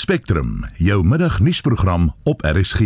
[0.00, 2.80] Spectrum, jou middagnuusprogram op RSG.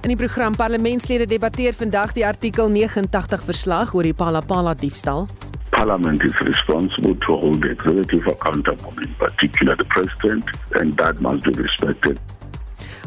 [0.00, 5.28] In die program Parlementslede debatteer vandag die artikel 89 verslag oor die Palapala diefstal.
[5.70, 11.46] Parliament is responsible to hold the executive accountable, in particular the president, and that must
[11.46, 12.18] be respected.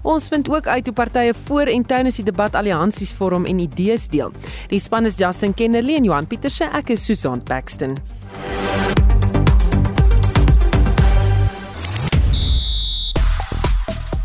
[0.01, 4.07] Ons vind ook uit hoe partye voor en tydens die debat alliansies vorm en idees
[4.07, 4.31] deel.
[4.71, 6.71] Die span is Justin Kennerly en Johan Pieterse.
[6.71, 7.99] Ek is Susan Paxton.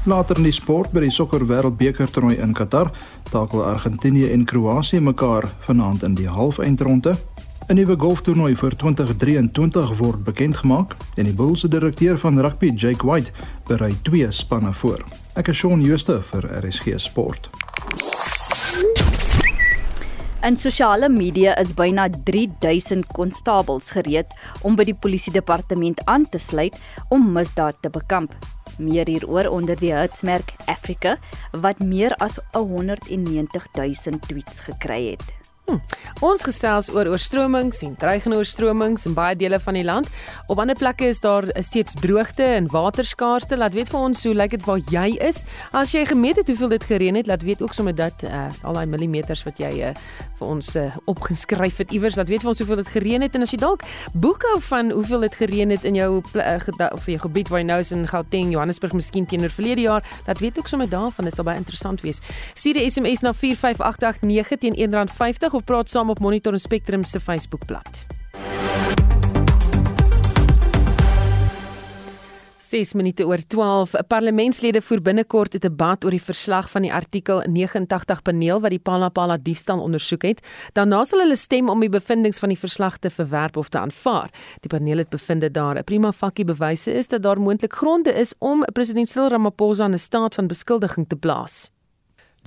[0.05, 2.89] Later in die sport by die sokker wêreldbeker toernooi in Qatar,
[3.29, 7.19] takel Argentinië en Kroasie mekaar vanaand in die halfeindronde.
[7.69, 12.73] 'n Nuwe golftoernooi vir 2023 word bekend gemaak en die Bulls se direkteur van rugby,
[12.75, 13.31] Jake White,
[13.69, 15.05] berei twee spanne voor.
[15.37, 17.51] Ek is Shaun Schuster vir RSG Sport.
[20.43, 26.39] In sosiale media is byna 3000 konstabels gereed om by die polisie departement aan te
[26.39, 26.77] sluit
[27.09, 28.33] om misdaad te bekamp.
[28.81, 31.19] Meer hieroor onder die hitsmerk Africa
[31.53, 35.40] wat meer as 190 000 tweets gekry het.
[35.71, 35.79] Hm.
[36.27, 40.09] Ons gesels oor oorstromings en dreigende oorstromings in baie dele van die land.
[40.51, 43.57] Op ander plekke is daar steeds droogte en waterskaarste.
[43.57, 45.45] Laat weet vir ons hoe lyk dit waar jy is.
[45.71, 48.81] As jy gemeet het hoeveel dit gereën het, laat weet ook sommer dat uh, al
[48.81, 49.93] daai millimeters wat jy uh,
[50.41, 53.47] vir ons uh, opgeskryf het iewers, laat weet vir ons hoeveel dit gereën het en
[53.47, 57.53] as jy dalk boekhou van hoeveel dit gereën het in jou uh, of jou gebied
[57.53, 60.91] waar jy nou is in Gauteng, Johannesburg, miskien teenoor verlede jaar, laat weet ook sommer
[60.91, 61.31] daarvan.
[61.31, 62.19] Dit sal baie interessant wees.
[62.59, 67.21] Stuur 'n SMS na 45889 teen R1.50 of praat saam op Monitor en Spectrum se
[67.21, 68.07] Facebookblad.
[72.71, 73.95] 6 minute oor 12.
[73.95, 78.71] 'n Parlementslede voer binnekort 'n debat oor die verslag van die artikel 89 paneel wat
[78.71, 80.41] die Palapala diefstal ondersoek het.
[80.73, 84.31] Daarna sal hulle stem om die bevindinge van die verslag te verwerp of te aanvaar.
[84.61, 88.13] Die paneel het bevind dat daar 'n prima facie bewyse is dat daar moontlik gronde
[88.13, 91.71] is om president Cyril Ramaphosa in 'n staat van beskuldiging te plaas.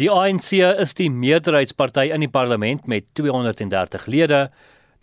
[0.02, 4.48] Die ANC is die meerderheidsparty in die parlement met 230 lede,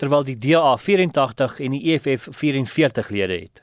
[0.03, 3.61] terwyl die DA 84 en die EFF 44 lede het.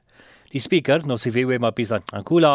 [0.53, 2.53] Die spreker, Nosiviwe Mapisa Ankula,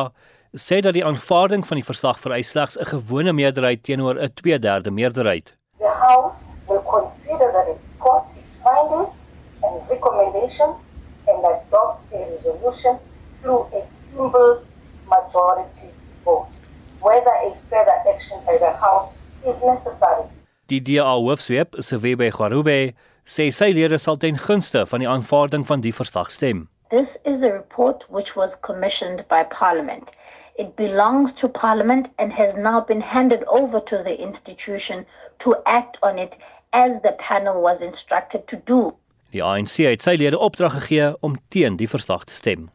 [0.56, 4.90] sê dat die aanvaarding van die verslag vereis slegs 'n gewone meerderheid teenoor 'n 2/3
[4.90, 5.52] meerderheid.
[5.76, 9.20] The House will consider the report, its findings
[9.60, 10.88] and recommendations
[11.28, 12.96] and adopt a resolution
[13.42, 14.64] through a simple
[15.04, 15.92] majority
[16.24, 16.61] vote
[17.02, 19.10] whether a further action by the House
[19.46, 20.24] is necessary.
[20.68, 25.82] Die DA hoofsweep, Sewebe Gwarube, sê sy lede sal ten gunste van die aanvaarding van
[25.82, 26.68] die verslag stem.
[26.90, 30.12] This is a report which was commissioned by Parliament.
[30.56, 35.06] It belongs to Parliament and has now been handed over to the institution
[35.38, 36.36] to act on it
[36.72, 38.92] as the panel was instructed to do.
[39.32, 42.68] Die ANC het sy lede opdrag gegee om teen die verslag te stem.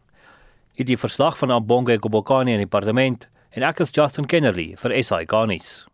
[0.77, 3.27] Hierdie verslag van Abonge Kobokani in die parlement
[3.57, 5.87] en ek is Justin Kennerly vir SI Garnis.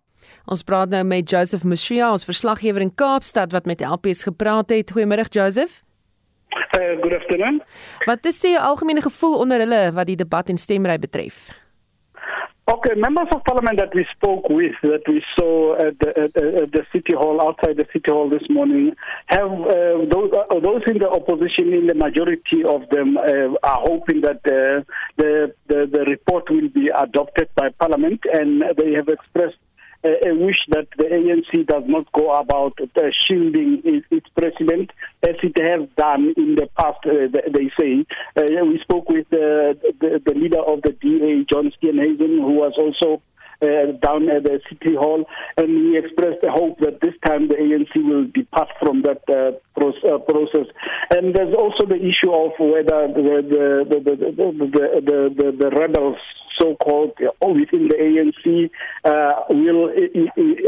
[0.52, 4.92] Ons praat nou met Joseph Mushia, ons verslaggewer in Kaapstad wat met LPS gepraat het.
[4.92, 5.80] Goeiemôre Joseph.
[6.54, 7.62] Uh, good afternoon.
[8.06, 11.48] Wat is die algemene gevoel onder hulle wat die debat en stemry betref?
[12.66, 16.72] Okay, members of parliament that we spoke with, that we saw at the, at, at
[16.72, 20.98] the city hall, outside the city hall this morning, have uh, those, uh, those in
[20.98, 24.80] the opposition, in the majority of them, uh, are hoping that uh,
[25.18, 29.58] the, the the report will be adopted by parliament, and they have expressed
[30.04, 34.92] a wish that the ANC does not go about uh, shielding its, president
[35.24, 38.06] as it has done in the past, uh, they say.
[38.36, 43.22] Uh, we spoke with the, the, leader of the DA, John Steenhuisen, who was also
[43.62, 45.24] uh, down at the city hall,
[45.58, 49.56] and he expressed the hope that this time the ANC will depart from that uh,
[49.80, 50.68] uh, process.
[51.12, 55.70] And there's also the issue of whether the the the the, the, the, the, the
[55.70, 56.18] rebels
[56.60, 58.70] so-called uh, within the ANC
[59.04, 59.90] uh, will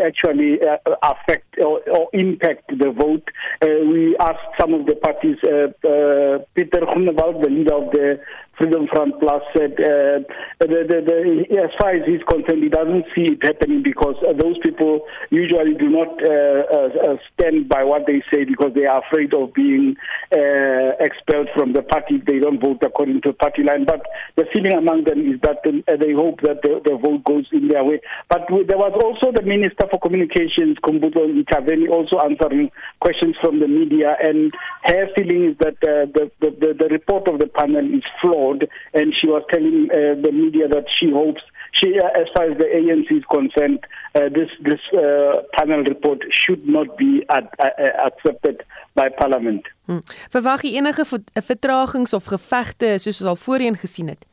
[0.06, 3.28] actually uh, affect or, or, impact the vote.
[3.62, 8.20] Uh, we asked some of the parties, uh, uh, Peter Groenewald, the leader of the
[8.58, 10.24] Freedom Front Plus said uh,
[10.60, 14.32] the, the, the, as far as he's concerned, he doesn't see it happening because uh,
[14.32, 18.86] those people usually do not uh, uh, uh stand by what they say because they
[18.86, 19.96] are afraid of being
[20.32, 23.86] uh, expelled from the party if they don't vote according to party line.
[23.86, 24.04] But
[24.36, 27.84] the feeling among them is that they hope that the, the, vote goes in their
[27.84, 28.00] way.
[28.30, 33.68] But there was also the Minister for Communications, Kumbuto Itaveni, also answering questions from the
[33.68, 38.68] media, and her feeling is that the, the, the report of the panel is flawed
[38.94, 41.42] and she was telling uh, the media that she hopes
[41.76, 43.80] she, uh, as far as the ANC is concerned,
[44.16, 48.64] uh, this this uh, panel report should not be ad, uh, uh, accepted
[48.94, 49.68] by Parliament.
[49.86, 50.00] Hmm.
[50.32, 54.26] Verwag enige vertragings of gevegte soos ons al voorheen gesien het?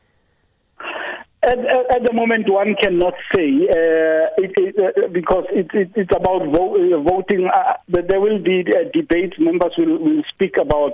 [1.45, 6.11] At, at, at, the moment, one cannot say uh, it, it, uh, because it, it's
[6.15, 7.49] about vo- uh, voting.
[7.53, 9.33] Uh, there will be a debate.
[9.37, 10.93] Members will, will speak about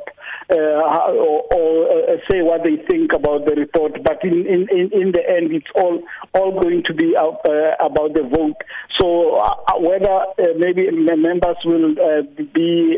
[0.51, 4.03] uh, or, or uh, say what they think about the report.
[4.03, 6.01] But in, in, in the end, it's all
[6.33, 8.57] all going to be about the vote.
[8.99, 9.37] So
[9.77, 10.25] whether
[10.57, 11.93] maybe members will
[12.53, 12.97] be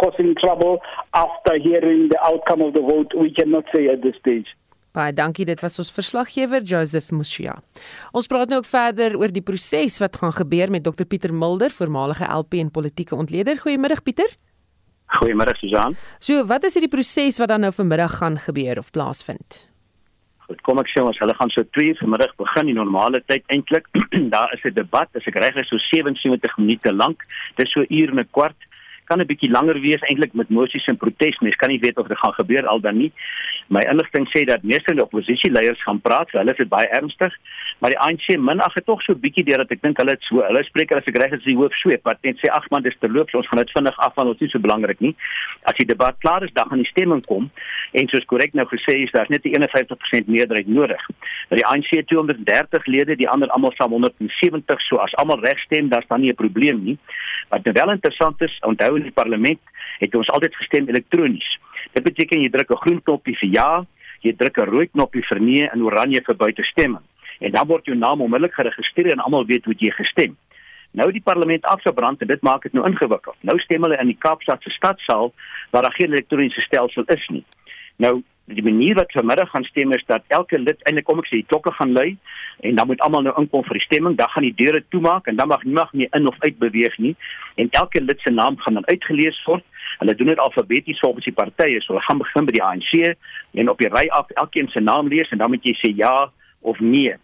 [0.00, 0.78] causing trouble
[1.12, 4.46] after hearing the outcome of the vote, we cannot say at this stage.
[4.90, 7.52] Baie dankie, dit was ons verslaggewer Joseph Musia.
[8.10, 11.70] Ons praat nou ook verder oor die proses wat gaan gebeur met Dr Pieter Mulder,
[11.70, 13.60] voormalige LP en politieke ontleder.
[13.62, 14.34] Goeiemiddag Pieter.
[15.20, 15.94] Goeiemiddag Susan.
[16.18, 19.60] So, wat is hierdie proses wat dan nou vanmiddag gaan gebeur of plaasvind?
[20.48, 23.86] Goed, kom ek sê ons hulle gaan so 2 vanmiddag begin die normale tyd eintlik.
[24.34, 27.22] Daar is 'n debat, as ek reg is, so 77 minute lank.
[27.54, 28.58] Dit is so uur en 'n kwart
[29.10, 31.38] kan 'n bietjie langer wees eintlik met mosies en protes.
[31.40, 33.12] Mens kan nie weet of dit gaan gebeur al dan nie.
[33.68, 37.34] My inligting sê dat meeste die oppositieleiers gaan praat, hulle is baie ernstig,
[37.80, 40.42] maar die ANC minag het tog so 'n bietjie deurdat ek dink hulle het so,
[40.42, 42.96] hulle spreek as ek reg is die hoof sweep wat net sê ag man dis
[43.00, 45.14] terloops, ons gaan dit vinnig afval, ons is nie so belangrik nie.
[45.64, 47.50] As die debat klaar is, dan gaan die stemming kom
[47.92, 51.02] en soos korrek nou gesê is, daar's net 'n 51% meerderheid nodig.
[51.48, 55.88] Dat die ANC 230 lede, die ander almal saam 170, so as almal reg stem,
[55.88, 56.98] dan is daar nie 'n probleem nie.
[57.48, 59.60] Wat nou wel interessant is, onthou in die parlement
[59.98, 61.58] het ons altyd gestem elektronies.
[61.92, 63.84] Dit beteken jy druk 'n groen knoppie vir ja,
[64.20, 67.04] jy druk 'n rooi knoppie vir nee en oranje vir buitestemming.
[67.40, 70.36] En dan word jou naam onmiddellik geregistreer en almal weet hoe jy gestem.
[70.96, 73.36] Nou die parlement afgebrand en dit maak dit nou ingewikkeld.
[73.46, 75.32] Nou stem hulle in die Kaapstad se stadsaal
[75.70, 77.44] waar daar geen elektroniese stelsel is nie.
[77.96, 78.20] Nou
[78.54, 81.48] die manier wat vanmiddag gaan stem is dat elke lid eintlik kom ek sê die
[81.52, 82.16] klokke gaan lui
[82.66, 85.38] en dan moet almal nou inkom vir die stemming dan gaan die deure toemaak en
[85.38, 87.14] dan mag niemand meer in of uit beweeg nie
[87.62, 89.64] en elke lid se naam gaan dan uitgelees word
[90.02, 92.92] hulle doen dit alfabeties volgens die partye so hulle gaan begin by die ANC
[93.62, 96.14] en op die ry af elkeen se naam lees en dan moet jy sê ja
[96.60, 97.14] of nee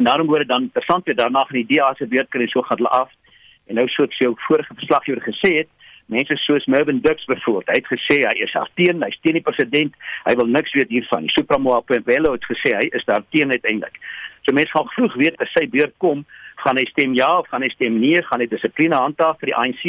[0.00, 2.64] en daarom word dit dan interessant weer daarna gaan die DA se beurt kry so
[2.64, 3.12] gaan hulle af
[3.68, 5.70] en nou soos jou vorige verslaggewer gesê het
[6.10, 9.94] mense soos Mervin Dux byvoorbeeld, hy het gesê hy is teen, hy's teen die president,
[10.26, 11.28] hy wil niks weet hiervan.
[11.28, 14.00] Die Supremo Apelo het gesê hy is daar teen uiteindelik.
[14.42, 16.24] So mense gaan vroeg weet as sy beurt kom,
[16.64, 19.56] gaan hy stem ja of gaan hy stem nee, gaan hy dissipline handhaaf vir die
[19.62, 19.84] ANC,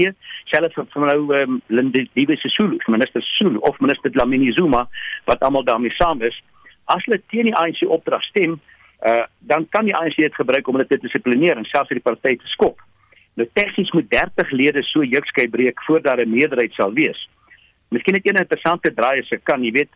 [0.51, 4.85] selfs vir nou um, Linde Dibe Sisulu, minister Sisulu of minister Dlamini Zuma
[5.29, 6.37] wat almal daarmee saam is.
[6.91, 8.59] As hulle teen die ANC opdrag stem,
[9.05, 12.35] uh, dan kan die ANC dit gebruik om hulle te dissiplineer en selfs die party
[12.37, 12.81] te skop.
[13.39, 17.29] Nou tegnies moet 30 lede so jukskei breek voordat 'n meerderheid sal wees.
[17.89, 19.89] Miskien jy 'n interessante draai as ek kan, jy weet,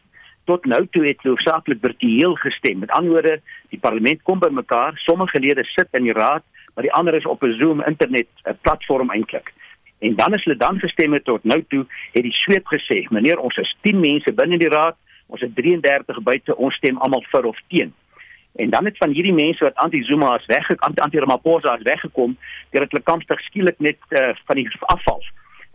[0.45, 2.79] tot nou toe het hoofsaaklik virtueel gestem.
[2.79, 6.43] Met ander woorde, die parlement kom bymekaar, sommige lede sit in die raad,
[6.73, 9.53] maar die ander is op 'n Zoom internet 'n platform eintlik.
[9.99, 13.39] En dan as hulle dan gestem het tot nou toe, het die sweep gesê, meneer,
[13.39, 14.95] ons is 10 mense binne die raad,
[15.27, 17.93] ons het 33 buite, ons stem almal vir of teen.
[18.55, 22.37] En dan het van hierdie mense wat anti-Zuma is weggekom, anti-Ramaphosa is weggekom,
[22.69, 25.23] deurdat hulle kampstig skielik net uh, van die afval.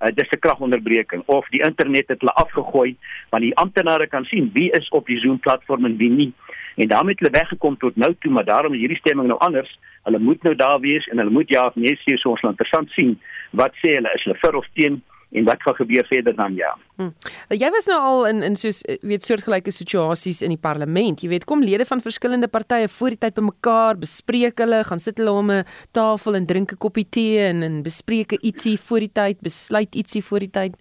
[0.01, 2.97] Uh, dis 'n kragonderbreking of die internet het hulle afgegooi
[3.29, 6.33] want die amptenare kan sien wie is op die Zoom platform en wie nie.
[6.77, 9.79] En daarmee het hulle weggekom tot nou toe, maar daarom is hierdie stemming nou anders.
[10.03, 12.53] Hulle moet nou daar wees en hulle moet ja of nee sê so ons laat
[12.53, 16.35] interessant sien wat sê hulle is hulle vir of teen en wat gaan gebeur verder
[16.37, 16.71] dan ja.
[16.97, 17.11] Hm.
[17.55, 21.23] Jy was nou al in in soos eh, weet soortgelyke situasies in die parlement.
[21.23, 25.19] Jy weet kom lede van verskillende partye voor die tyd bymekaar, bespreek hulle, gaan sit
[25.19, 29.13] hulle om 'n tafel en drink 'n koppie tee en en bespreek ietsie voor die
[29.13, 30.77] tyd, besluit ietsie voor die tyd.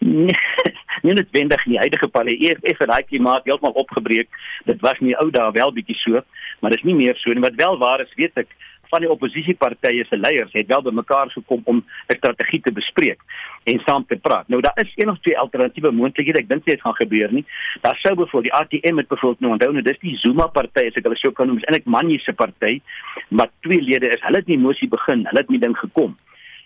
[0.00, 0.36] Nee,
[1.04, 1.78] nie noodwendig nie.
[1.78, 4.28] Huidige parlement EFF het daai klimaat heeltemal opgebreek.
[4.64, 6.20] Dit was nie ou daar wel bietjie so,
[6.60, 7.40] maar dit is nie meer so nie.
[7.40, 8.48] Wat wel waar is, weet ek,
[8.88, 13.20] van die oppositiepartye se leiers het wel bymekaar gekom om 'n strategie te bespreek
[13.64, 14.48] en saam te praat.
[14.48, 16.38] Nou daar is een of twee alternatiewe moontlikhede.
[16.38, 17.44] Ek dink dit gaan gebeur nie.
[17.80, 20.96] Daar sou byvoorbeeld die ATM met byvoorbeeld nou onthou nou dis die Zuma party as
[20.96, 22.80] ek hulle sou kan noem, is eintlik Manyi se party,
[23.28, 26.16] maar twee lede is hulle het nie mosie begin, hulle het nie ding gekom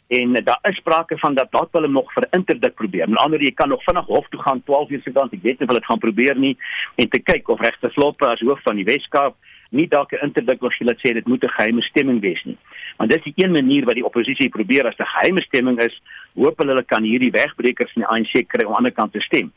[0.08, 3.08] en daar is sprake van dat dalk hulle nog vir interdik probeer.
[3.08, 5.32] Met ander jy kan nog vinnig hof toe gaan 12 uur se kant.
[5.32, 6.54] Ek weet nie of hulle dit gaan probeer nie
[6.96, 9.36] en te kyk of regte sloppe as hoof van die Weskaap
[9.70, 12.56] nie dalk 'n interdik wil laat sê dit moet 'n geheime stemming wees nie.
[12.96, 16.00] Want dis die een manier wat die oppositie probeer as 'n geheime stemming is,
[16.34, 19.20] hoop hulle kan hierdie wegbreekers in die ANC kry om aan die ander kant te
[19.20, 19.52] stem.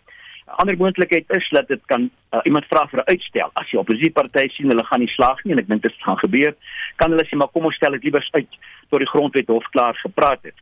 [0.48, 3.50] 'n Ander moontlikheid is dat dit kan uh, iemand vra vir 'n uitstel.
[3.54, 6.56] As die oppositiepartytye sien hulle gaan nie slaag nie en ek dink dit gaan gebeur,
[6.96, 8.52] kan hulle sê maar kom ons stel dit liewer uit
[8.90, 10.56] tot die grondwet hof klaar gepraat het.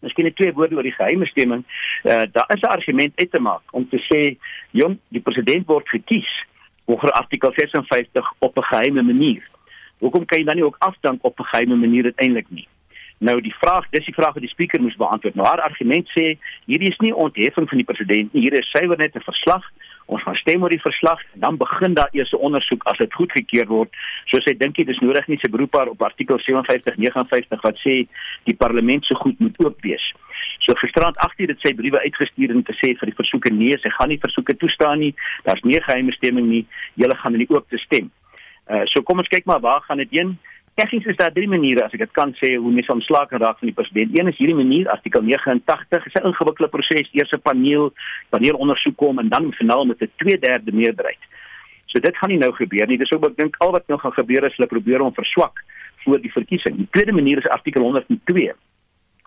[0.00, 1.64] Miskien net twee woorde oor die geheime stemming.
[2.04, 4.36] Uh, daar is 'n argument uit te maak om te sê,
[4.70, 6.32] jong, die president word gekies
[6.84, 9.48] oor artikel 56 op 'n geheime manier.
[9.98, 12.68] Hoekom kan jy dan nie ook afdank op 'n geheime manier uiteindelik nie?
[13.18, 15.34] Nou die vraag, dis die vraag wat die spreker moes beantwoord.
[15.34, 18.98] Nou haar argument sê hierdie is nie ontheffing van die president nie, hier is suiwer
[18.98, 19.64] net 'n verslag
[20.12, 23.14] Ons gaan stem oor die verslag en dan begin daar eers 'n ondersoek as dit
[23.14, 23.90] goedgekeur word.
[24.24, 28.06] Soos hy dink dit is nodig nie se beroep op artikel 57 59 wat sê
[28.44, 30.14] die parlement se goed moet oop wees.
[30.62, 33.90] So gisterand 8uur het sy briewe uitgestuur om te sê vir die versoeke nee, sy
[33.96, 35.12] gaan nie versoeke toestaan nie.
[35.46, 36.64] Daar's nie geheime stemming nie.
[36.94, 38.10] Julle gaan in die oop te stem.
[38.70, 40.36] Uh so kom ons kyk maar waar gaan dit heen?
[40.74, 43.58] Tegnies is daar drie maniere as ek dit kan sê hoe mense ontslaak kan raak
[43.60, 44.14] van die president.
[44.16, 47.92] Een is hierdie manier, artikel 89, is 'n ingewikkelde proses, eers 'n paneel,
[48.30, 51.22] paneel ondersoek kom en dan finaal met 'n 2/3 meerderheid.
[51.86, 52.98] So dit gaan nie nou gebeur nie.
[52.98, 55.60] Dis ook ek dink al wat nou gaan gebeur is hulle probeer om verswak
[56.04, 56.76] voor die verkiesing.
[56.76, 58.54] Die tweede manier is artikel 102.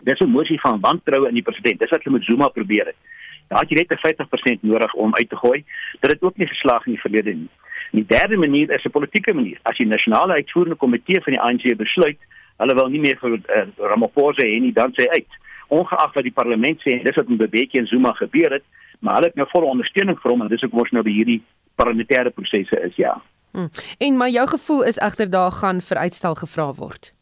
[0.06, 1.80] Dis 'n mosie van wantroue in die president.
[1.80, 3.00] Dis wat hulle met Zuma probeer het.
[3.48, 5.64] Daar het jy net 'n 50% nodig om uit te gooi.
[6.00, 7.50] Dit het ook nie geslaag in die verlede nie.
[7.92, 9.60] Die derde manier is 'n politieke manier.
[9.62, 12.18] As die nasionale uitvoerende komitee van die ANC besluit,
[12.58, 15.32] hulle wil nie meer vir uh, Ramaphosa hê nie, dan sê hy uit.
[15.68, 18.64] Ongeag wat die parlement sê, dis wat met Bebeki en Zuma gebeur het,
[19.00, 21.42] maar hulle het nou volle ondersteuning vir hom en dis ook mos nou by hierdie
[21.76, 23.22] parlementêre prosesse is, ja.
[23.52, 23.70] Hmm.
[23.98, 27.14] En maar jou gevoel is egter daar gaan vir uitstel gevra word.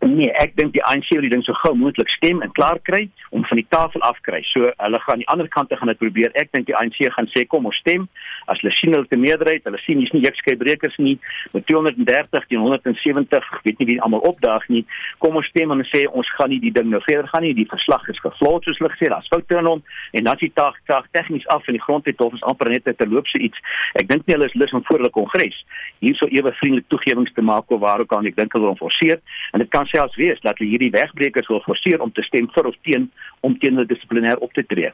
[0.00, 3.02] Nee, ek dink die ANC wil die ding so gou moontlik stem en klaar kry
[3.36, 4.38] om van die tafel af kry.
[4.48, 6.32] So hulle gaan aan die ander kant gaan dit probeer.
[6.40, 8.06] Ek dink die ANC gaan sê kom ons stem.
[8.48, 11.18] As hulle sien hulle te meerderheid, hulle sien hier's nie jekskybrekers nie
[11.52, 14.86] met 230 teen 170, weet nie wie almal opdaag nie.
[15.20, 17.52] Kom ons stem en sê ons gaan nie die ding nou verder gaan nie.
[17.60, 19.84] Die verslag is gevlot soos hulle gesê, daar's foute in hom
[20.16, 23.10] en dan die taak taak tegnies af in die grondwet hof is amper net te
[23.10, 23.60] loop so iets.
[24.00, 25.60] Ek dink nie hulle is lus om voor hulle kongres
[26.00, 29.20] hierso ewe vriendelik toegewings te maak of waar ook al ek dink hulle wil forceer
[29.52, 32.70] en dit kan selfs wees dat hulle hierdie wegbrekers wil forceer om te stem vir
[32.70, 33.10] of teen
[33.46, 34.92] om teen hulle dissiplinêr op te tree.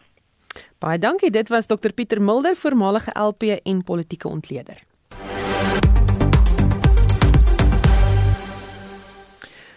[0.80, 1.30] Baie dankie.
[1.30, 4.82] Dit was Dr Pieter Mulder, voormalige LP en politieke ontleder.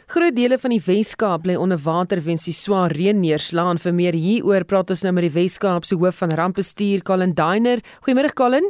[0.10, 3.78] Groot dele van die Wes-Kaap bly onder water weens die swaar reën neerslaan.
[3.78, 7.84] Vir meer hieroor praat ons nou met die Wes-Kaap se hoof van rampbestuur, Colin Dainer.
[8.02, 8.66] Goeiemôre Colin.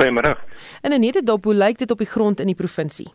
[0.00, 0.34] Goeiemôre.
[0.82, 3.06] En net dit op hoe lyk dit op die grond in die provinsie?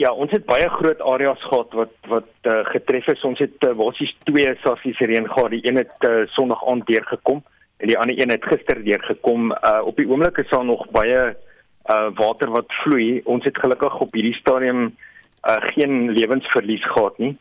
[0.00, 3.24] Ja, ons het baie groot areas gehad wat wat uh, getref is.
[3.28, 5.50] Ons het uh, basies twee sassies reën gehad.
[5.52, 7.42] Die een het uh, Sondag aand deurgekom
[7.80, 9.50] en die ander een het gister deurgekom.
[9.52, 13.20] Uh, op die oomblik is daar nog baie uh, water wat vloei.
[13.24, 17.34] Ons het gelukkig op hierdie stadium uh, geen lewensverlies gehad nie.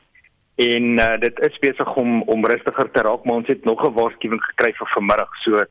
[0.59, 3.95] En uh, dit is besig om om rustiger te raak, maar ons het nog 'n
[4.01, 5.31] waarskuwing gekry vir vanmiddag.
[5.47, 5.63] So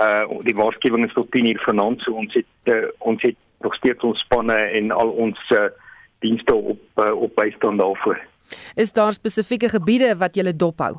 [0.00, 2.00] uh die waarskuwing is tot 10:00 vanaand.
[2.00, 5.68] So ons het uh, ons het nog steeds ons spanne en al ons uh,
[6.22, 8.20] dienste op uh, op bystand daarvoor.
[8.74, 10.96] Is daar spesifieke gebiede wat jy dophou?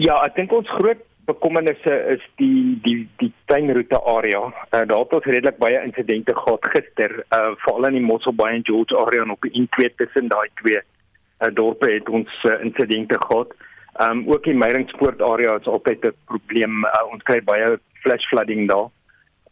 [0.00, 4.40] Ja, ek dink ons groot bekommernisse is die die die tuinroete area.
[4.48, 8.66] Uh, daar het ons redelik baie insidente gehad gister, uh, veral in die Mosselbaai en
[8.66, 13.20] George area en op die N2 tussen daai twee uh, dorpe het ons uh, insidente
[13.26, 13.54] gehad.
[14.00, 16.84] Ehm um, ook in Meiringspoort area is altyd 'n probleem.
[16.84, 18.88] Uh, ons kry baie flash flooding daar.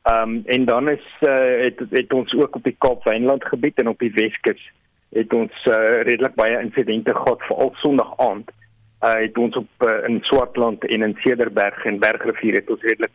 [0.03, 3.79] Ehm um, en dan is uh, het het ons ook op die Kaap Wynland gebied
[3.79, 4.73] en op die Weskus
[5.11, 8.51] het ons uh, redelik baie insidente gehad veral Sondag aand.
[9.03, 13.13] Uh, het ons op uh, in Swartland en in Cederberg en Bergrivier het ons redelik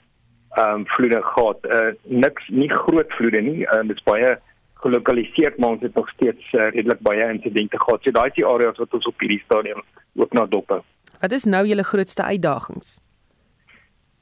[0.50, 1.58] ehm um, vloede gehad.
[1.64, 3.62] Uh, niks nie groot vloede nie.
[3.62, 4.38] Uh, dit is baie
[4.74, 8.04] gelokaliseer maar ons het nog steeds uh, redelik baie insidente gehad.
[8.04, 9.82] So daai is die areas wat ons op hierdie stadium
[10.16, 10.78] ook na dop.
[11.20, 13.00] Wat is nou julle grootste uitdagings?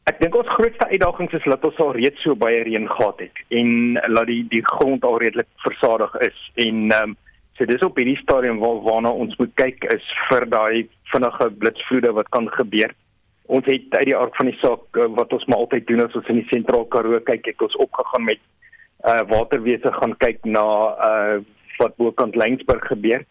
[0.04, 3.44] Ek dink ons grootste uitdaging is dat ons al reeds so baie reën gehad het
[3.56, 3.70] en
[4.12, 7.20] laat die die grond al redelik versadig is en ehm um,
[7.58, 12.12] so dis op hierdie stadium waar waarna ons moet kyk is vir daai vinnige blitsvloede
[12.18, 12.92] wat kan gebeur.
[13.46, 16.16] Ons het uit die aard van die saak eh, wat ons maar altyd doen as
[16.18, 18.42] ons in die sentraal Karoo kyk, het ons opgegaan met
[19.04, 20.66] uh waterwese gaan kyk na
[21.10, 21.38] uh
[21.80, 23.24] wat bokant Lensburg gebeur.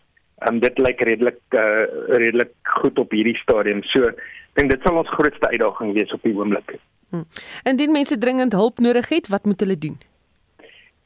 [0.48, 1.84] Um, dit lyk redelik uh
[2.18, 3.82] redelik goed op hierdie stadium.
[3.92, 4.10] So
[4.58, 6.78] dink dit sal ons grootste uitdaging wees op die oomblik.
[7.10, 7.26] Hmm.
[7.68, 9.98] Indien mense dringend hulp nodig het, wat moet hulle doen?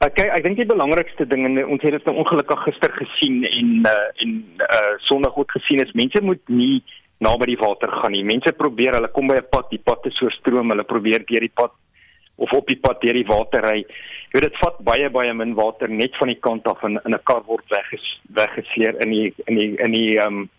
[0.05, 3.73] Ek ek dink die belangrikste ding en ons het dit nou ongelukkig gister gesien en
[3.89, 6.83] uh, en uh Sondag ook gesien is mense moet nie
[7.19, 8.23] naby die water gaan nie.
[8.23, 11.41] Mense probeer, hulle kom by 'n pad, die pad is so stroom, hulle probeer deur
[11.41, 11.73] die pad
[12.37, 13.79] of op die pad deur die water ry.
[13.81, 17.13] Jy weet dit vat baie baie min water net van die kant af in in
[17.13, 18.05] 'n kar word wegges,
[18.39, 20.49] weggesleer in die in die in die ehm um,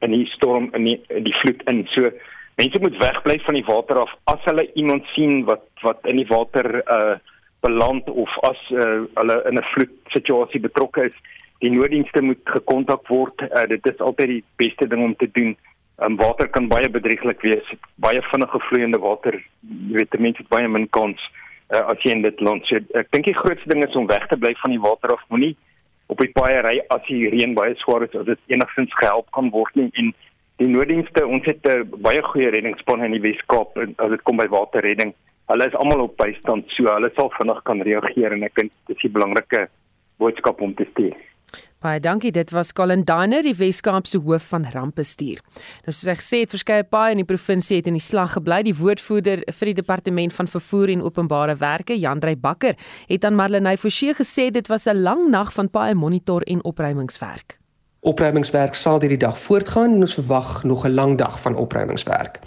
[0.00, 1.86] in die storm in die, in die vloed in.
[1.94, 2.10] So
[2.56, 6.30] mense moet wegbly van die water af as hulle iemand sien wat wat in die
[6.30, 7.18] water uh
[7.60, 11.16] beland of as uh, hulle in 'n vloed situasie betrokke is,
[11.58, 13.42] die nooddienste moet gekontak word.
[13.42, 15.56] Uh, dit is altyd die beste ding om te doen.
[15.98, 17.70] Um, water kan baie bedrieglik wees.
[17.98, 19.34] Baie vinnige vloeiende water,
[19.66, 21.18] jy weet, mense het baie min kans
[21.74, 22.62] uh, as jy in dit land.
[22.70, 25.24] So, ek dink die grootste ding is om weg te bly van die water af.
[25.32, 25.56] Moenie
[26.06, 29.50] op die paaie ry as die reën baie swaar is, as dit enigstens gehelp kan
[29.52, 30.14] word nie en
[30.62, 34.38] die nooddienste ons het 'n uh, baie goeie reddingsspan in die Wes-Kaap as dit kom
[34.38, 35.12] by waterredding
[35.48, 39.04] hulle is almal op bystand, so hulle sal vinnig kan reageer en ek dink dis
[39.04, 39.68] 'n belangrike
[40.18, 41.16] boodskap om te stuur.
[41.78, 42.32] Baie dankie.
[42.34, 45.38] Dit was Colin Diner, die Weskaapse hoof van rampbestuur.
[45.86, 48.64] Nou soos hy gesê het, verskeie paaie in die provinsie het in die slag gebly.
[48.66, 52.74] Die woordvoerder vir die departement van vervoer en openbare werke, Jandrey Bakker,
[53.06, 57.58] het aan Marlenae Forsie gesê dit was 'n lang nag van paaie monitor en opruimingswerk.
[58.06, 62.38] Opruimingswerk sal hierdie dag voortgaan en ons verwag nog 'n lang dag van opruimingswerk.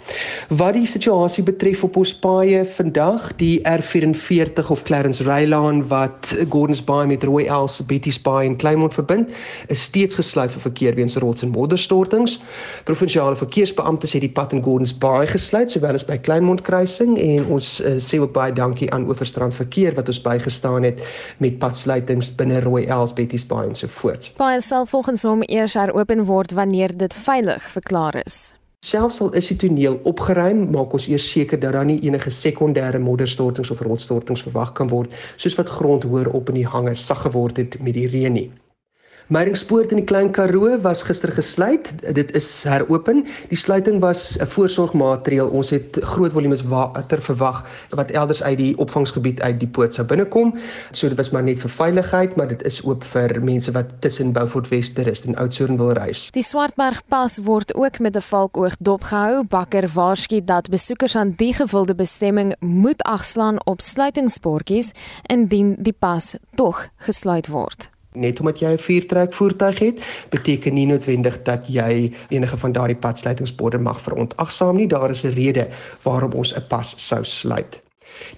[0.48, 6.84] Wat die situasie betref op ons paaie vandag, die R44 of Clarence Raylaan wat Gordons
[6.84, 9.30] Bay met Rooi Els, Betty's Bay en Kleinmond verbind,
[9.66, 12.40] is steeds gesluit vir verkeer weens rots en modderstortings.
[12.84, 17.46] Provinsiale verkeersbeamptes het die pad in Gordons Bay gesluit sowel as by Kleinmond kruising en
[17.46, 21.00] ons uh, sê ook baie dankie aan Oeverstrand verkeer wat ons bygestaan het
[21.38, 24.32] met padsluitings binne Rooi Els, Betty's Bay en so voort.
[24.36, 28.54] Paaie sal volgens hom eers heropen word wanneer dit veilig verklaar is.
[28.82, 32.98] Selfs al is die toneel opgeruim, maak ons eers seker dat daar nie enige sekondêre
[32.98, 37.22] modderstortings of rotsstortings verwag kan word, soos wat grond hoër op in die hange sag
[37.22, 38.48] geword het met die reën nie.
[39.32, 41.88] Meyringspoort in die Klein Karoo was gister gesluit.
[42.14, 43.22] Dit is heropen.
[43.48, 45.48] Die sluiting was 'n voorsorgmaatreël.
[45.48, 50.06] Ons het groot volumes water verwag wat elders uit die opvangsgebied uit die poort sou
[50.06, 50.52] binnekom.
[50.90, 54.32] So dit was maar net vir veiligheid, maar dit is ook vir mense wat tussen
[54.32, 56.30] Beaufort West rus en Oudtshoorn wil reis.
[56.30, 59.44] Die Swartbergpas word ook met 'n valkoog dopgehou.
[59.44, 64.92] Bakker waarsku dat besoekers aan die gewilde bestemming moet agslaan op sluitingsbordjies
[65.26, 67.92] indien die pas tog gesluit word.
[68.14, 72.96] Net omdat jy 'n vuurtrek voertuig het, beteken nie noodwendig dat jy enige van daardie
[72.96, 74.86] padsluitingsborde mag verontagsaam nie.
[74.86, 75.68] Daar is 'n rede
[76.02, 77.81] waarom ons 'n pas sou sluit.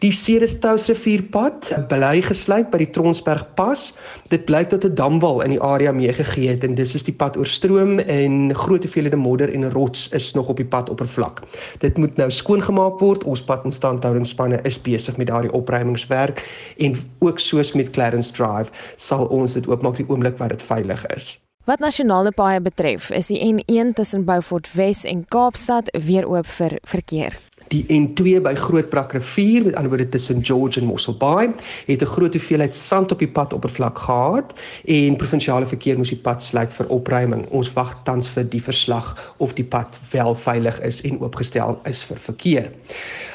[0.03, 3.93] Die Cerestus rivierpad bly gesluit by die Tronsberg pas.
[4.33, 7.37] Dit blyk dat 'n damwal in die area meegegee het en dis is die pad
[7.37, 11.43] oorstroom en groot hoeveelhede modder en rots is nog op die pad oppervlak.
[11.79, 13.25] Dit moet nou skoongemaak word.
[13.25, 16.43] Ons padinstandhoudingsspanne is besig met daardie opruimingswerk
[16.79, 21.07] en ook soos met Clarence Drive sal ons dit oopmaak die oomblik wat dit veilig
[21.07, 21.39] is.
[21.65, 26.77] Wat nasionale paaie betref, is die N1 tussen Beaufort Wes en Kaapstad weer oop vir
[26.85, 27.39] verkeer.
[27.75, 31.51] Die N2 by Grootbrak rivier, met ander woorde tussen George en Mossel Bay,
[31.87, 36.43] het 'n groot hoeveelheid sand op die padoppervlak gehad en provinsiale verkeer moes die pad
[36.43, 37.47] sluit vir opruiming.
[37.51, 42.05] Ons wag tans vir die verslag of die pad wel veilig is en oopgestel is
[42.05, 42.71] vir verkeer.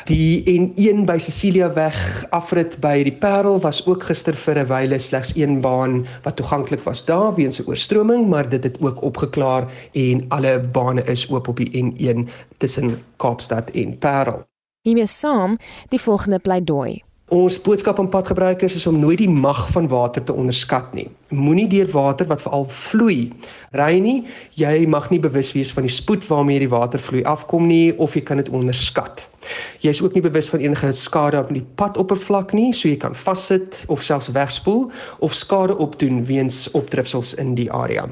[0.06, 5.00] Die N1 by Cecilia weg afrit by die Parel was ook gister vir 'n wyle
[5.00, 9.68] slegs een baan wat toeganklik was daar weens 'n oorstroming, maar dit het ook opgeklaar
[9.94, 14.44] en alle bane is oop op die N1 tussen Kaapstad en Parel.
[14.88, 15.58] Hiermee saam
[15.92, 17.02] die volgende pleidooi.
[17.30, 21.06] Ons boodskap aan padgebruikers is om nooit die mag van water te onderskat nie.
[21.30, 23.28] Moenie deur water wat veral vloei
[23.78, 24.24] ry nie.
[24.58, 28.24] Jy mag nie bewus wees van die spoed waarmee die watervloei afkom nie of jy
[28.26, 29.22] kan dit onderskat.
[29.86, 33.14] Jy is ook nie bewus van enige skade op die padoppervlak nie, so jy kan
[33.14, 34.88] vassit of selfs wegspoel
[35.22, 38.10] of skade opdoen weens opdrifsels in die area.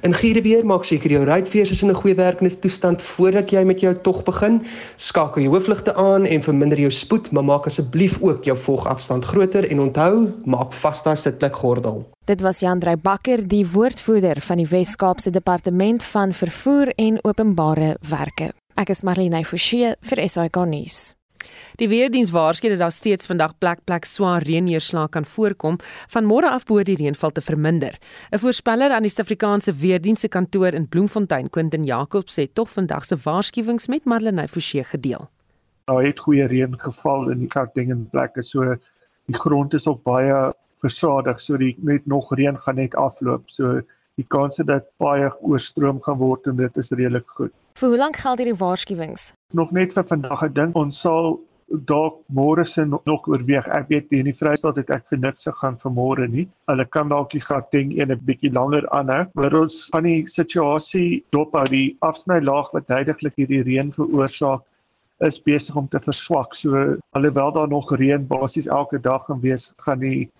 [0.00, 3.80] In Gierebeer maak seker jou ruitveers is in 'n goeie werkende toestand voordat jy met
[3.80, 4.62] jou tog begin.
[4.96, 9.70] Skakel jou hoofligte aan en verminder jou spoed, maar maak asseblief ook jou volgafstand groter
[9.70, 12.08] en onthou, maak vas daai sitplek gordel.
[12.24, 18.52] Dit was Jandrey Bakker, die woordvoerder van die Wes-Kaapse Departement van Vervoer en Openbare Werke.
[18.74, 21.12] Ek is Marlene Forsie vir SAK nuus.
[21.76, 25.78] Die weerdiens waarsku dat daar steeds vandag plek plek swaar reënneerslag kan voorkom
[26.08, 27.98] van môre af bo die reënval te verminder.
[28.32, 33.16] 'n Voorspeller aan die Suid-Afrikaanse Weerdienste kantoor in Bloemfontein, Quentin Jacobs, sê tog vandag se
[33.16, 35.28] waarskuwings met Marlenae Forsie gedeel.
[35.84, 38.76] Daar het goeie reën geval in die Gauteng plekke, so
[39.26, 40.52] die grond is op baie
[40.82, 43.50] versadig, so die net nog reën gaan net afloop.
[43.50, 43.80] So
[44.20, 47.52] die kanse dat baie oorstroom gaan word en dit is redelik goed.
[47.80, 49.32] Vir hoe lank geld hierdie waarskuwings?
[49.56, 50.42] Nog net vir vandag.
[50.44, 51.38] Ek dink ons sal
[51.88, 53.68] dalk môre se nog, oorweeg.
[53.72, 56.44] Ek weet nie in die Vrystaat het ek vir niks gegaan vir môre nie.
[56.68, 59.24] Hulle kan dalk die Gauteng een 'n bietjie langer aanhou.
[59.34, 64.62] Maar ons van die situasie dophou die afsnylaag wat heidaglik hierdie reën veroorsaak
[65.20, 66.54] is besig om te verswak.
[66.54, 70.30] So alhoewel daar nog reën basies elke dag gaan wees, gaan die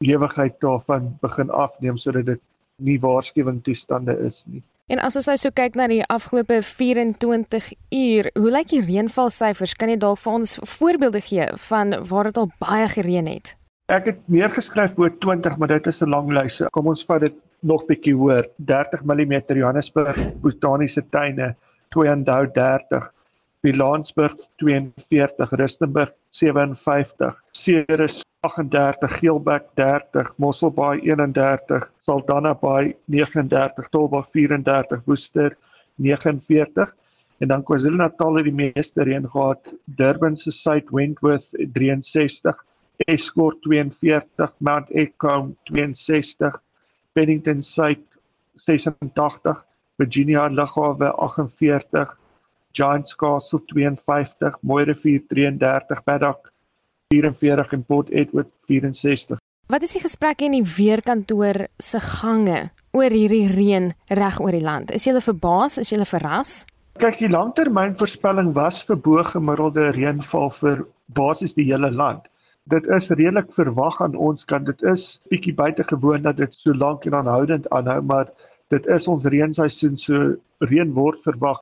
[0.00, 2.40] lewigheid daarvan begin afneem sodat dit
[2.78, 4.62] nie waarskuwing toestande is nie.
[4.88, 9.74] En as ons nou so kyk na die afgelope 24 uur, hoe lyk die reënvalsyfers?
[9.76, 13.52] Kan jy dalk vir ons voorbeelde gee van waar dit al baie gereën het?
[13.92, 16.62] Ek het neergeskryf bo 20, maar dit is 'n lang lys.
[16.72, 18.48] Kom ons vat dit nog bietjie hoër.
[18.56, 21.54] 30 mm Johannesburg botaniese tuine
[21.90, 23.12] 32
[23.62, 35.02] Bilansburg 42 Rustenburg 57 Ceres 38 Geelbek 30 Mosselbaai 31 Saldanha Bay 39 Tolba 34
[35.06, 35.56] Woester
[35.96, 36.94] 49
[37.38, 39.74] En dan KwaZulu-Natal het die meeste reën gehad.
[39.84, 42.64] Durban se South Windworth 63,
[43.06, 46.62] Escort 42, Mount Echo 62,
[47.12, 48.18] Pennington South
[48.54, 49.64] 86,
[49.96, 52.17] Virginia Lughawe 48,
[52.78, 56.52] Giants Castle 52, Mooirivier 33, Paddock
[57.10, 59.38] 44 en Port Edward 64.
[59.68, 64.64] Wat is die gesprek in die weerkantoor se gange oor hierdie reën reg oor die
[64.64, 64.92] land?
[64.94, 65.76] Is julle verbaas?
[65.82, 66.62] Is julle verras?
[67.02, 70.86] Kyk, die langtermynvoorspelling was vir bo-gemiddelde reënval vir
[71.18, 72.24] basies die hele land.
[72.70, 74.70] Dit is redelik verwag aan ons kant.
[74.70, 78.30] Dit is bietjie buitengewoon dat dit so lank en aanhoudend aanhou, maar
[78.72, 80.34] dit is ons reenseisoen so
[80.70, 81.60] reën word verwag.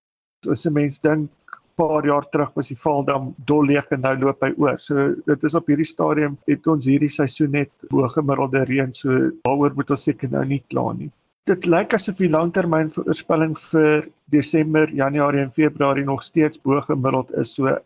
[0.50, 1.30] As 'n mens dink
[1.76, 4.78] paar jaar terug was die Valdam dol leeg en nou loop hy oor.
[4.78, 9.74] So dit is op hierdie stadium het ons hierdie seisoen net bo-gemiddelde reën, so daaroor
[9.74, 11.10] moet ons seker nou nie kla nie
[11.46, 17.54] dit lyk asof die langtermynvoorspelling vir Desember, Januarie en Februarie nog steeds bo gemiddeld is.
[17.54, 17.76] So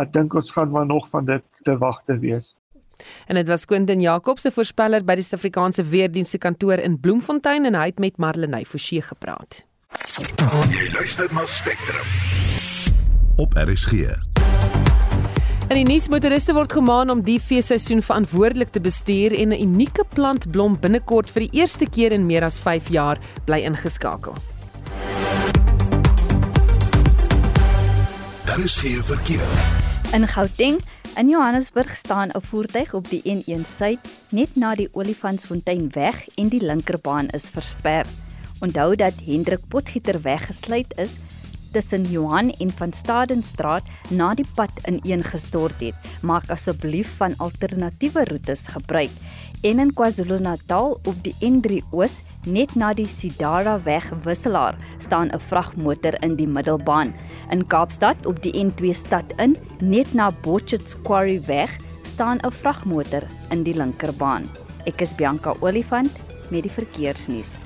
[0.00, 2.54] ek dink ons gaan maar nog van dit te wagte wees.
[3.26, 7.76] En dit was Quentin Jacobs se voorspeller by die Suid-Afrikaanse Weerdienste kantoor in Bloemfontein en
[7.76, 9.64] hy het met Marlenae Forsie gepraat.
[9.92, 12.06] Jy luister na Spectrum
[13.36, 13.92] op RSG.
[15.68, 20.04] In die nuus motoriste word gemaan om die feesseisoen verantwoordelik te bestuur en 'n unieke
[20.14, 24.34] plant blom binnekort vir die eerste keer in meer as 5 jaar bly ingeskakel.
[28.44, 29.48] Daar is geen verkeer.
[30.12, 30.80] In Gauteng
[31.16, 34.00] in Johannesburg staan 'n voertuig op die N1 suid
[34.30, 38.06] net na die Olifantsfontein weg en die linkerbaan is versper.
[38.62, 41.18] Onthou dat Hendrik Potgieter weggesluit is
[41.72, 46.10] tussen Johan en van Stadenstraat na die pad ineengestort het.
[46.22, 49.10] Maak asseblief van alternatiewe roetes gebruik.
[49.62, 55.40] En in KwaZulu-Natal op die N3 Oos net na die Sidara weg wisselaar staan 'n
[55.48, 57.14] vragmotor in die middelbaan.
[57.50, 63.22] In Kaapstad op die N2 stad in net na Botchet's Quarry weg staan 'n vragmotor
[63.50, 64.50] in die linkerbaan.
[64.84, 66.12] Ek is Bianca Olifant
[66.50, 67.61] met die verkeersnuus.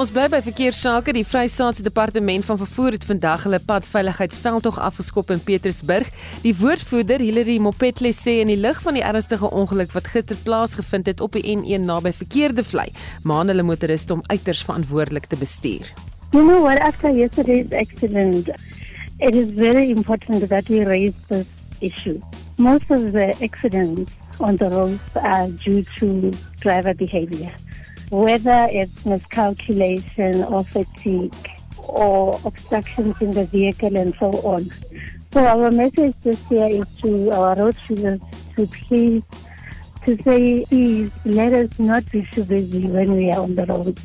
[0.00, 1.12] Ons bly by verkeersake.
[1.12, 6.08] Die Vrystaatse Departement van Vervoer het vandag hulle padveiligheidsveldtog afgeskop in Petersburg.
[6.40, 11.10] Die woordvoerder, Hilary Mopetle, sê in die lig van die ernstige ongeluk wat gister plaasgevind
[11.12, 12.88] het op die N1 naby Verkeerde Vlei,
[13.28, 15.92] maan hulle motoriste om uiters verantwoordelik te bestuur.
[16.32, 18.48] You know what after yesterday's accident,
[19.18, 21.44] it is very important that we raise this
[21.80, 22.16] issue.
[22.56, 26.30] Most of the accidents on the roads are due to
[26.64, 27.52] driver behavior.
[28.10, 31.34] Whether it's miscalculation or fatigue
[31.78, 34.64] or obstructions in the vehicle and so on.
[35.32, 38.20] So our message this year is to our road users
[38.56, 39.22] to please
[40.04, 44.02] to say, please let us not be too busy when we are on the roads.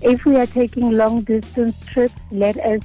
[0.00, 2.80] If we are taking long distance trips, let us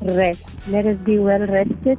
[0.00, 0.48] rest.
[0.68, 1.98] Let us be well rested.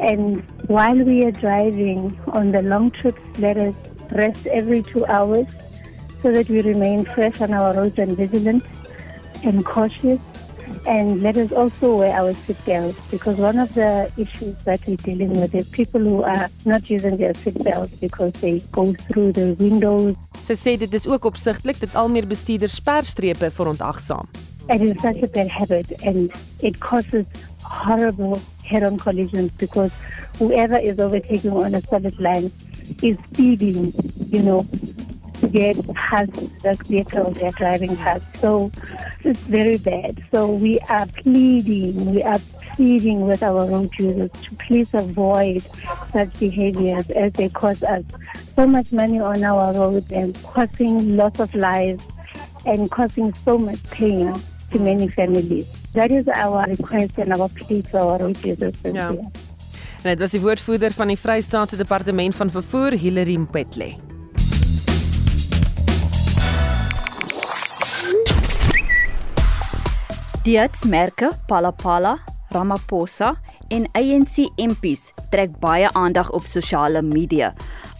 [0.00, 3.74] And while we are driving on the long trips, let us
[4.12, 5.46] rest every two hours
[6.22, 8.64] so that we remain fresh on our roads and vigilant
[9.44, 10.20] and cautious.
[10.86, 15.38] And let us also wear our seatbelts because one of the issues that we're dealing
[15.38, 20.16] with is people who are not using their seatbelts because they go through the windows.
[20.42, 24.26] Sy sê dit is ook opsigtelik dat al meer bestuurders sperstrepe verontagsaam.
[24.68, 26.32] It is such a bad habit and
[26.62, 27.26] it causes
[27.62, 29.90] horrible head-on collisions because
[30.38, 32.50] whoever is overtaking on a solid line
[33.02, 33.92] is speeding,
[34.30, 34.66] you know,
[35.48, 38.24] get past the vehicle they're driving past.
[38.40, 38.70] So
[39.20, 40.22] it's very bad.
[40.30, 42.40] So we are pleading, we are
[42.74, 45.62] pleading with our road users to please avoid
[46.12, 48.04] such behaviors as they cause us
[48.56, 52.04] so much money on our roads and causing loss of lives
[52.66, 54.34] and causing so much pain
[54.70, 55.68] to many families.
[55.92, 58.74] That is our request and our plea to our road users.
[58.82, 59.08] Ja.
[60.02, 64.11] En dit was die woordvoerder van die Vrystaatse Departement van Vervoer, Hilary Mpetle.
[70.42, 72.16] Die hitsmerke Palapala,
[72.50, 73.36] Ramaphosa
[73.70, 77.52] en ANC MPs trek baie aandag op sosiale media.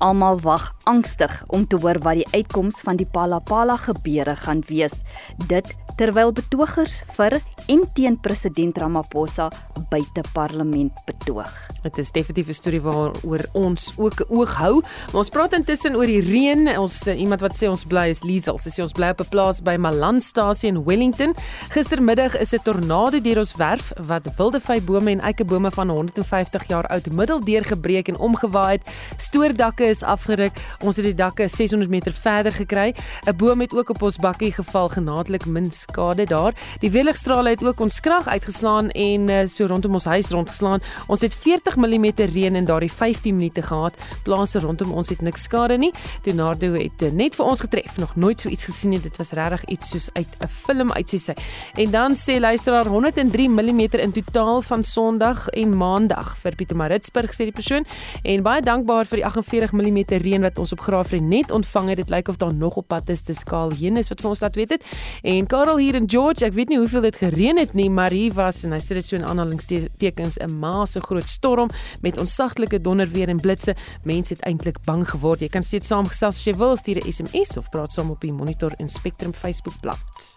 [0.02, 5.04] Almal wag angstig om te hoor wat die uitkoms van die Palapala gebeure gaan wees.
[5.46, 9.50] Dit terwyl betogers vir en teen president Ramaphosa
[9.88, 11.50] buite parlement betoog.
[11.82, 14.80] Dit is definitief 'n storie waaroor ons ook 'n oog hou.
[14.80, 16.78] Maar ons praat intussen oor die reën.
[16.78, 18.58] Ons uh, iemand wat sê ons bly is Liesel.
[18.58, 21.34] Sy sê ons bly op 'n plaas by Malanstasie in Wellington.
[21.68, 26.86] Gistermiddag is 'n tornado deur ons werf wat wilde vybome en eikebome van 150 jaar
[26.86, 28.90] oud middeldeur gebreek en omgewaai het.
[29.16, 30.52] Stoordakke is afgeruk.
[30.80, 32.94] Ons het die dakke 600 meter verder gekry.
[33.26, 36.54] 'n Boom het ook op ons bakkie geval, genadelik min skade daar.
[36.80, 40.80] Die weerligstrale het ook ons krag uitgeslaan en uh, so rondom ons huis rondgeslaan.
[41.06, 43.94] Ons het 40 mm reën in daardie 15 minute gehad.
[44.24, 45.92] Plase rondom ons het niks skade nie.
[46.24, 47.98] Leonardo het uh, net vir ons getref.
[48.00, 49.00] Nog nooit so iets gesien nie.
[49.00, 51.34] Dit was regtig iets soos uit 'n film uit sy.
[51.74, 57.44] En dan sê luisteraar 103 mm in totaal van Sondag en Maandag vir Pietermaritzburg sê
[57.44, 57.84] die persoon.
[58.22, 61.96] En baie dankbaar vir die 48 mm reën wat ons op Graafrein net ontvang het.
[61.96, 64.40] Dit lyk of daar nog op pad is te skaal heen is wat vir ons
[64.40, 64.84] laat weet het.
[65.22, 68.32] En Karel hier in George, ek weet nie hoeveel dit gereën het nie, maar hier
[68.32, 71.70] was en hy sê dit so in aanhalingstekens 'n maase groot storm
[72.02, 73.74] met onsaglike donderweer en blitse.
[74.04, 75.40] Mense het eintlik bang geword.
[75.40, 78.32] Jy kan steeds saamgesels as jy wil, stuur 'n SMS of praat saam op die
[78.32, 80.36] Monitor en Spectrum Facebook bladsy.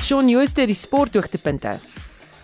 [0.00, 1.78] Shaun Jooste die sporthoogtepunte.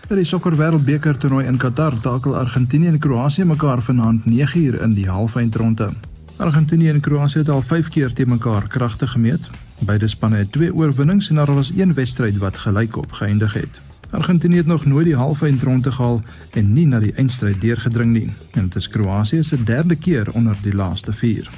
[0.07, 4.93] By die sokker wêreldbeker toernooi in Qatar takel Argentinië en Kroasie mekaar vanaand 9uur in
[4.93, 5.89] die halfeindronde.
[6.37, 9.49] Argentinië en Kroasie het al 5 keer te mekaar kragtig gemeet.
[9.79, 13.79] Beide spanne het twee oorwinnings en daar was een wedstryd wat gelykop geëindig het.
[14.09, 18.33] Argentinië het nog nooit die halfeindronde gehaal en nie na die eindstryd deurgedring nie.
[18.53, 21.49] En dit is Kroasie se derde keer onder die laaste 4.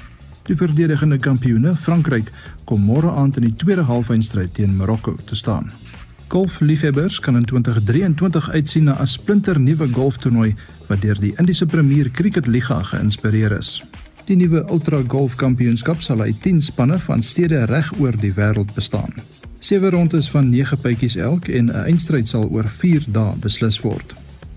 [0.44, 2.32] Die verdedigende kampioene, Frankryk,
[2.64, 5.72] kom môre aand in die tweede halfeindstryd teen Marokko te staan.
[6.32, 10.56] Golfliefhebbers kan in 2023 uitsien na 'n splinternuwe golftoernooi
[10.88, 13.84] wat deur die Indiese Premier Cricket Liga geïnspireer is.
[14.32, 18.70] Die nuwe Ultra Golf Kampioenskap sal uit 10 spanne van stede reg oor die wêreld
[18.78, 19.12] bestaan.
[19.60, 24.16] Sewe rondes van 9 puitjies elk en 'n eindstryd sal oor 4 dae beslis word.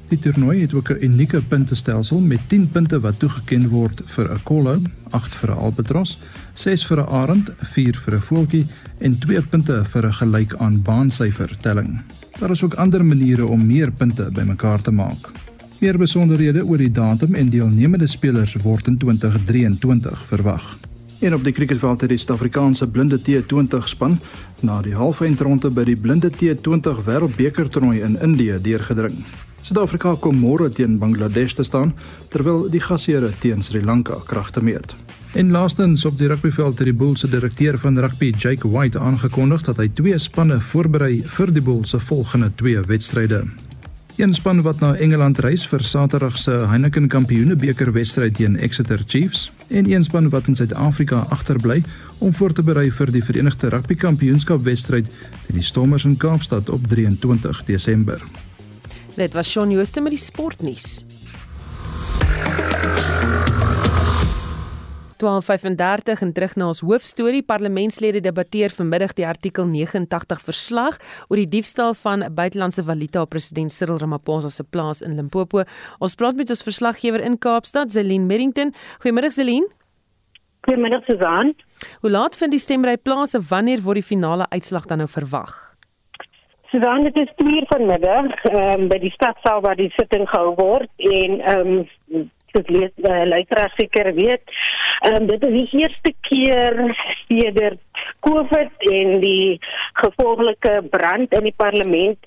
[0.09, 4.43] Die toernooi het ook 'n unieke puntestelsel met 10 punte wat toegeken word vir 'n
[4.43, 4.79] kolle,
[5.11, 6.19] 8 vir 'n albatros,
[6.55, 8.67] 6 vir 'n arend, 4 vir 'n voeltjie
[8.99, 12.03] en 2 punte vir 'n gelyk aan baansyfer telling.
[12.39, 15.44] Daar is ook ander maniere om meer punte bymekaar te maak.
[15.85, 20.62] Meer besonderhede oor die datum en deelnemende spelers word in 2023 verwag.
[21.20, 24.14] En op die cricketveld het die Suid-Afrikaanse Blinde T20 span
[24.64, 29.18] na die halfeindronde by die Blinde T20 Wêreldbeker toernooi in Indië deurgedring.
[29.61, 31.92] Suid-Afrika kom môre teen Bangladesh te staan
[32.33, 34.97] terwyl die gasheer teen Sri Lanka kragte meet.
[35.37, 39.68] En laastens op die rugbyveld het die Bulls se direkteur van rugby, Jake White, aangekondig
[39.68, 43.44] dat hy twee spanne voorberei vir die Bulls se volgende twee wedstryde.
[44.16, 49.53] Een span wat na Engeland reis vir Saterdag se Heineken Kampioenebeker wedstryd teen Exeter Chiefs
[49.68, 51.83] en een span wat in Suid-Afrika agterbly
[52.18, 55.11] om voor te berei vir die Verenigde Rugby Kampioenskap wedstryd
[55.46, 58.22] teen die Stormers in Kaapstad op 23 Desember.
[59.16, 61.03] Dit was Shaun Jooste met die sportnuus.
[65.20, 67.42] 12:35 en terug na ons hoofstorie.
[67.42, 70.98] Parlementslede debatteer vanmiddag die artikel 89 verslag
[71.29, 75.62] oor die diefstal van buitelandse valuta op president Cyril Ramaphosa se plaas in Limpopo.
[75.98, 78.74] Ons praat met ons verslaggewer in Kaapstad, Zelin Merrington.
[79.03, 79.68] Goeiemôre Zelin.
[80.66, 81.55] Goeiemôre Susan.
[82.00, 85.53] Hoe laat vind die stemry plaas en wanneer word die finale uitslag dan nou verwag?
[86.70, 91.40] Susan, dit is 2:00 vanmiddag um, by die stadsaal waar die sitting gehou word en
[91.40, 94.55] ehm um, soos lees uh, luisteraar seker weet.
[95.05, 96.79] Ehm um, dit is die eerste keer
[97.27, 97.81] sedert
[98.27, 99.59] COVID en die
[100.01, 102.19] gevolglike brand in die parlement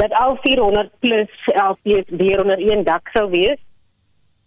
[0.00, 3.60] dat al 400 plus LPs weer onder een dak sou wees.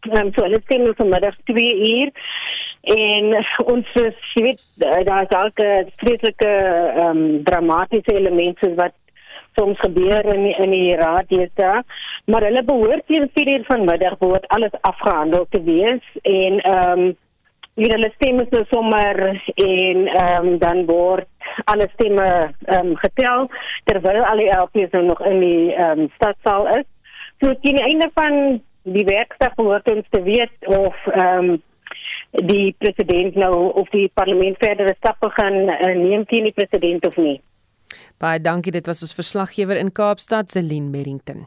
[0.10, 2.12] Ehm um, so hulle stem nou vanmiddag 2 uur
[2.82, 3.34] en
[3.74, 3.88] ons
[4.34, 4.62] weet
[5.06, 8.96] daar's ook 'n vreeslike ehm um, dramatiese elemente wat
[9.60, 11.82] soms gebeur in die, in die raad hierda
[12.32, 17.18] maar hulle behoort teen 4 uur vanmiddag behoort alles afgehandel te wees en ehm um,
[17.80, 19.20] hier hulle stemme is nou sommer
[19.56, 21.28] en ehm um, dan word
[21.72, 23.48] alle stemme ehm um, getel
[23.90, 26.88] terwyl al die LPs nou nog in die ehm um, stadsaal is.
[27.40, 28.36] So teen die einde van
[28.84, 31.62] die werkdag behoort ons te weet of ehm um,
[32.52, 37.16] die president nou of die parlement verdere stappe gaan uh, neem teen die president of
[37.18, 37.40] nie
[38.20, 41.46] Baie dankie, dit was ons verslaggewer in Kaapstad, Celine Merrington.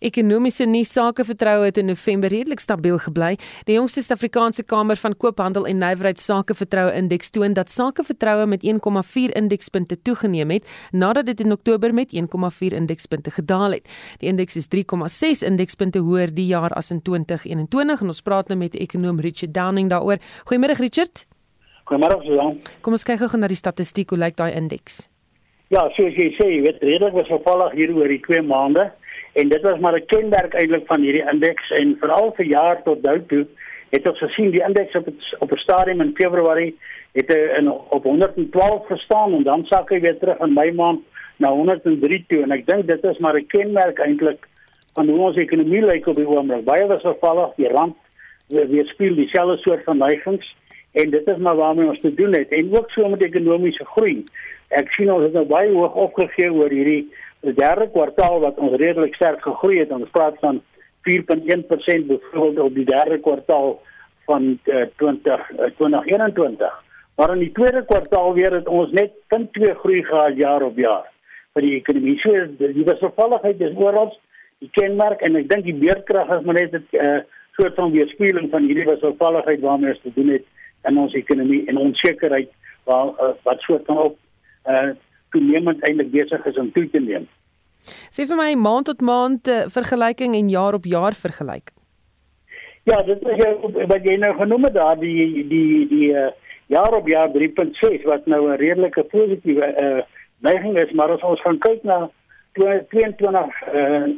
[0.00, 3.34] Ekonomiese nuusake vertroue het in November redelik stabiel gebly.
[3.68, 9.34] Die jongste Suid-Afrikaanse Kamer van Koophandel en Nywerheidsake vertroue indeks toon dat sakevertroue met 1,4
[9.42, 13.92] indekspunte toegeneem het nadat dit in Oktober met 1,4 indekspunte gedaal het.
[14.24, 18.58] Die indeks is 3,6 indekspunte hoër die jaar as in 2021 en ons praat nou
[18.62, 20.16] met ekonom Richard Downing daaroor.
[20.48, 21.26] Goeiemôre Richard.
[21.84, 22.60] Goeiemôre Susan.
[22.80, 25.09] Kom ons kyk gou na die statistiek, hoe lyk daai indeks?
[25.70, 28.88] Ja, soos jy sê, weet redelik was vervallig hier oor die 2 maande
[29.38, 33.02] en dit was maar 'n kenmerk eintlik van hierdie indeks en veral vir jaar tot
[33.02, 33.46] nou toe
[33.90, 36.74] het ons gesien die indeks op het, op 'n stadium in Februarie
[37.12, 41.00] het in op 112 gestaan en dan sak hy weer terug in Mei maand
[41.36, 44.48] na 103 toe en ek dink dit is maar 'n kenmerk eintlik
[44.94, 46.64] van hoe ons ekonomie lyk op die oomblik.
[46.64, 47.96] Baie was vervallig, die rand
[48.48, 50.54] weer speel dieselfde soort van neigings
[50.92, 54.24] en dit is maar waarmee ons te doen het en ook so met ekonomiese groei.
[54.68, 57.08] Ek sien ons het nou baie hoog opgegee oor hierdie
[57.40, 59.90] derde kwartaal wat ons redelik sterk gegroei het.
[59.94, 60.60] Ons praat van
[61.08, 63.78] 4.1% byvoorbeeld op die derde kwartaal
[64.28, 66.82] van uh, 20 uh, 2021.
[67.16, 71.08] Maar in die tweede kwartaal weer het ons net 0.2 groei gehad jaar op jaar
[71.54, 72.18] vir die ekonomie.
[72.22, 74.12] So die wisselvalligheid is oral
[74.60, 77.20] die kenmerk en ek dink die beerdkrag is maar net 'n uh,
[77.56, 80.44] soort van weerspieëling van hierdie wisselvalligheid waarmee ons te doen het
[80.88, 82.50] in ons ekonomie en onsekerheid
[82.84, 84.16] waar uh, wat soort van op
[84.66, 84.90] uh,
[85.30, 87.28] toenemend eintlik besig is om toe te neem.
[88.12, 91.76] Sê vir my maand tot maand uh, vergelyking en jaar op jaar vergelyking.
[92.88, 96.30] Ja, dit is jou, wat jy nou genoem het daar die die die uh,
[96.72, 100.02] jaar op jaar 3.6 wat nou 'n redelike positiewe uh,
[100.38, 102.10] neiging is, maar as ons gaan kyk na
[102.52, 104.08] 22 uh,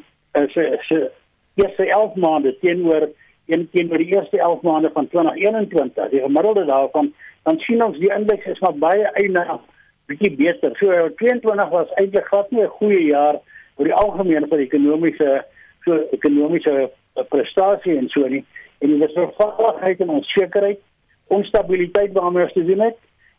[0.54, 1.10] se se
[1.54, 3.08] eerste 11 maande teenoor
[3.46, 8.12] een teenoor die eerste 11 maande van 2021, die gemiddelde daarvan, dan sien ons die
[8.14, 9.60] indeks is maar baie eina
[10.06, 10.76] bietjie beter.
[10.78, 13.40] So 22 was eintlik glad nie 'n goeie jaar
[13.76, 15.44] vir die algemeen vir ekonomiese
[15.84, 16.90] so ekonomiese
[17.28, 18.44] prestasie en so nie.
[18.78, 20.78] En die vervaardigheid en onsekerheid,
[21.26, 22.98] onstabiliteit waarmee ons te doen het,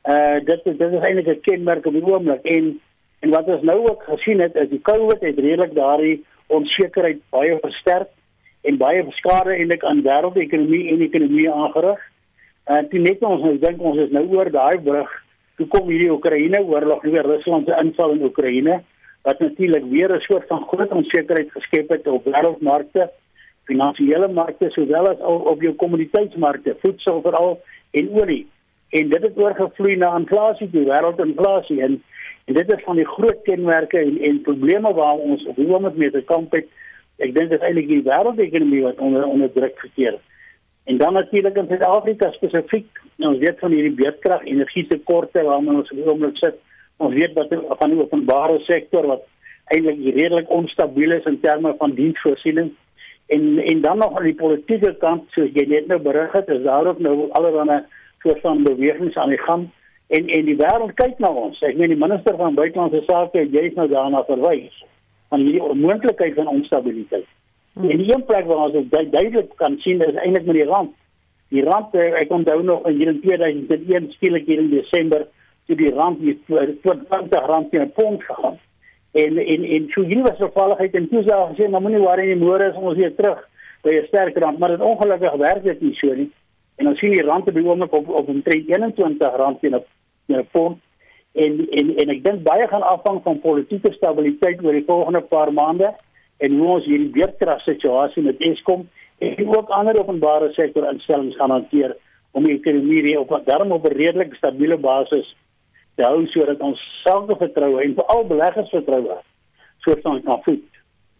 [0.09, 2.79] uh dit dit is eintlik 'n kenmerk op die oomblik en
[3.19, 7.57] en wat ons nou ook gesien het is die COVID het redelik daardie onsekerheid baie
[7.61, 8.09] versterk
[8.63, 11.99] en baie skade eintlik aan wêreldekonomie en ekonomie aangerig.
[12.71, 15.09] En toe net ons nou dink ons is nou oor daai brug,
[15.57, 18.81] toe kom hierdie Oekraïne oorlog, weer Rusland se inval in Oekraïne
[19.23, 23.09] wat natuurlik weer 'n soort van groot onsekerheid geskep het op wêreldmarkte,
[23.65, 28.47] finansiële markte sowel as op jou kommoditeitsmarkte, voedsel veral en olie
[28.93, 32.01] en dit het oorgevloei na inflasie, die wêreldinflasie en
[32.45, 35.95] en dit is van die groot kenmerke en en probleme waar ons op die oomblik
[35.95, 36.67] mee te kamp het.
[37.23, 40.19] Ek dink dit is eintlik die wêreldekonomie wat onder onder druk verkeer.
[40.91, 42.89] En dan natuurlik in Suid-Afrika spesifiek,
[43.23, 46.59] ons weet van hierdie beerdkrag energietekorte waarmee ons op oomblik sit.
[46.97, 49.23] Ons weet wat van die openbare sektor wat
[49.71, 52.73] eintlik redelik onstabiel is in terme van diensvoorsiening
[53.31, 56.65] en en dan nog aan die politieke kant soos jy net nou berig het, is
[56.67, 57.79] daar ook nou allerlei
[58.21, 59.69] soort van bewegings aan die gang
[60.07, 61.61] en en die wêreld kyk na ons.
[61.63, 64.83] Ek meen die minister van buitelandse sake, jy is nou daarna verwys
[65.33, 67.25] van hierdie onmoontlikheid van onstabiliteit.
[67.73, 67.89] Hmm.
[67.89, 70.91] En die een plek waar ons dit duidelik kan sien is eintlik met die rand.
[71.53, 75.25] Die rand eh, ek onthou nog in 2001 skielik hier in Desember
[75.65, 78.59] toe die rand hier tot 20 rand teen 'n pond gegaan.
[79.11, 82.29] En en en so hierdie was vervalligheid en toe sê ons sê nou moenie worry
[82.29, 83.41] nie, môre is ons weer terug
[83.83, 86.31] by 'n sterk rand, maar dit ongelukkig werk dit nie so nie.
[86.77, 89.83] En ons sien die rand op die oomblik op op omtrent 21 rand teen 'n
[90.27, 90.77] teen 'n pond.
[91.33, 95.53] En en en ek dink baie gaan afhang van politieke stabiliteit oor die volgende paar
[95.53, 95.93] maande
[96.37, 98.87] en hoe ons hierdie beerdkrag situasie met Eskom
[99.19, 101.95] en ook ander openbare sektor instellings gaan hanteer
[102.31, 105.35] om die ekonomie op 'n darm op 'n redelik stabiele basis
[105.95, 109.17] te hou sodat ons selfvertroue en veral beleggersvertroue
[109.79, 110.63] soort van kan voed.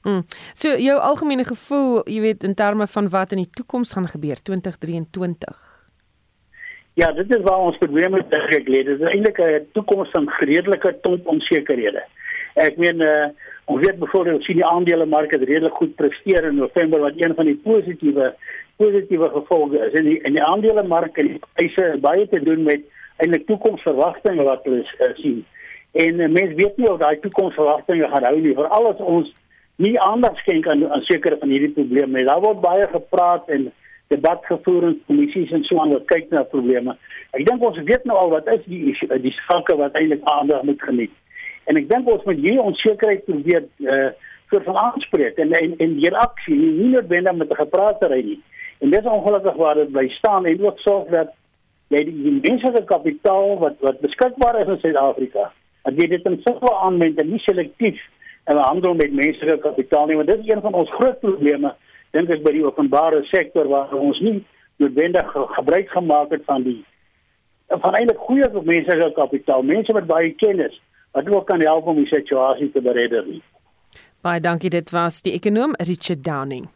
[0.03, 0.23] Mm.
[0.53, 4.41] So jou algemene gevoel, jy weet in terme van wat in die toekoms gaan gebeur
[4.41, 5.72] 2023.
[6.93, 8.83] Ja, dit is waar ons probleme terecht lê.
[8.85, 12.03] Dit is eintlik 'n toekoms van redelike klomp onsekerhede.
[12.53, 13.27] Ek meen uh,
[13.65, 17.59] ons weet byvoorbeeld sien die aandelemark redelik goed presteer in November wat een van die
[17.63, 18.33] positiewe
[18.77, 19.93] positiewe gevolge is.
[19.93, 22.81] En die in die aandelemark en die pryse baie te doen met
[23.17, 25.45] eintlik toekomsverwagtinge wat hulle uh, sien.
[25.91, 29.33] En uh, mense weet nie of daai toekomsverwagtinge gaan hou nie, veral as ons
[29.75, 32.29] nie aandag skenk aan aan sekere van hierdie probleme nie.
[32.29, 33.71] Daar word baie gepraat en
[34.13, 36.95] debat gevoer in kommissies en so aan wat kyk na probleme.
[37.33, 38.93] Ek dink ons weet nou al wat is die
[39.25, 41.13] die sake wat eintlik aandag moet geniet.
[41.69, 44.11] En ek dink ons moet hierdie onsekerheid probeer uh
[44.53, 48.41] soort van aanspreek en en en hier aksie nie, nie noodwendig met 'n gepraatery nie.
[48.79, 51.31] En dis ongelukkig waar dit bly staan en ook sorg dat
[51.87, 55.51] jy die, die menslike kapitaal wat wat beskikbaar is in Suid-Afrika,
[55.83, 58.01] dat jy dit in so aanwend en nie selektief
[58.43, 61.73] en handel met menslike kapitaal nie want dit is een van ons groot probleme
[62.13, 64.39] dink ek by die openbare sektor waar ons nie
[64.81, 66.79] noodwendig gebruik gemaak het van die
[67.73, 70.77] van eintlik goeie menslike kapitaal mense met baie kennis
[71.13, 73.41] wat ook kan help om die situasie te beredder nie
[74.23, 76.69] Baie dankie dit was die ekonom Richard Downing.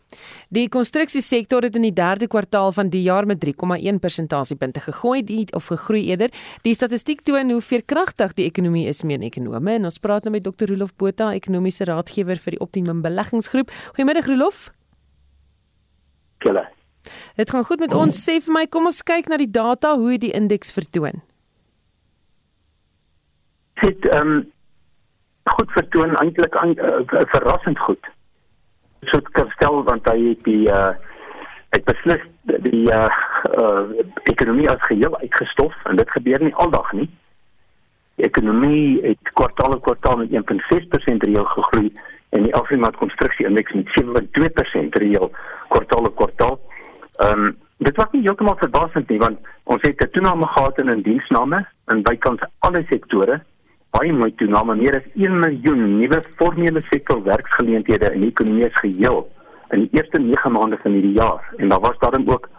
[0.52, 5.46] Die konstruksiesektor het in die 3de kwartaal van die jaar met 3,1 persentasiepunte gegroei die
[5.56, 6.34] of gegroei eerder.
[6.68, 10.44] Die statistiek toon hoe veerkragtig die ekonomie is meen ekonome en ons praat nou met
[10.44, 10.74] Dr.
[10.74, 13.72] Rolof Botha, ekonomiese raadgewer vir die Optimum Beleggingsgroep.
[13.96, 14.68] Goeiemiddag Rolof.
[16.48, 16.64] Hallo.
[17.36, 18.18] Dit gaan goed met ons.
[18.24, 21.20] Sê vir my, kom ons kyk na die data hoe die indeks vertoon.
[23.84, 24.46] Dit ehm um
[25.48, 28.08] goed vertoon eintlik uh, verrassend goed.
[29.12, 30.96] So kan stel want hy het die uh,
[31.76, 32.26] hy beslis
[32.66, 33.08] die uh,
[33.62, 33.84] uh,
[34.32, 37.08] ekonomie as geheel uitgestof en dit gebeur nie aldag nie.
[38.20, 41.92] Die ekonomie het kwartaal op kwartaal met 1.6% reël gegroei
[42.30, 45.32] en die Afrika konstruksie indeks met 7.2% reël
[45.70, 46.60] kwartaal op kwartaal.
[47.18, 51.02] Ehm um, dit was nie heeltemal verbasend nie want ons het 'n toename gehad in
[51.02, 53.42] diensname in bykans alle sektore.
[53.90, 58.80] Baie mooi toename, meer as 1 miljoen nuwe formele sektor werksgeleenthede in die ekonomie as
[58.82, 59.28] geheel
[59.70, 62.50] in die eerste 9 maande van hierdie jaar en daar was daarin ook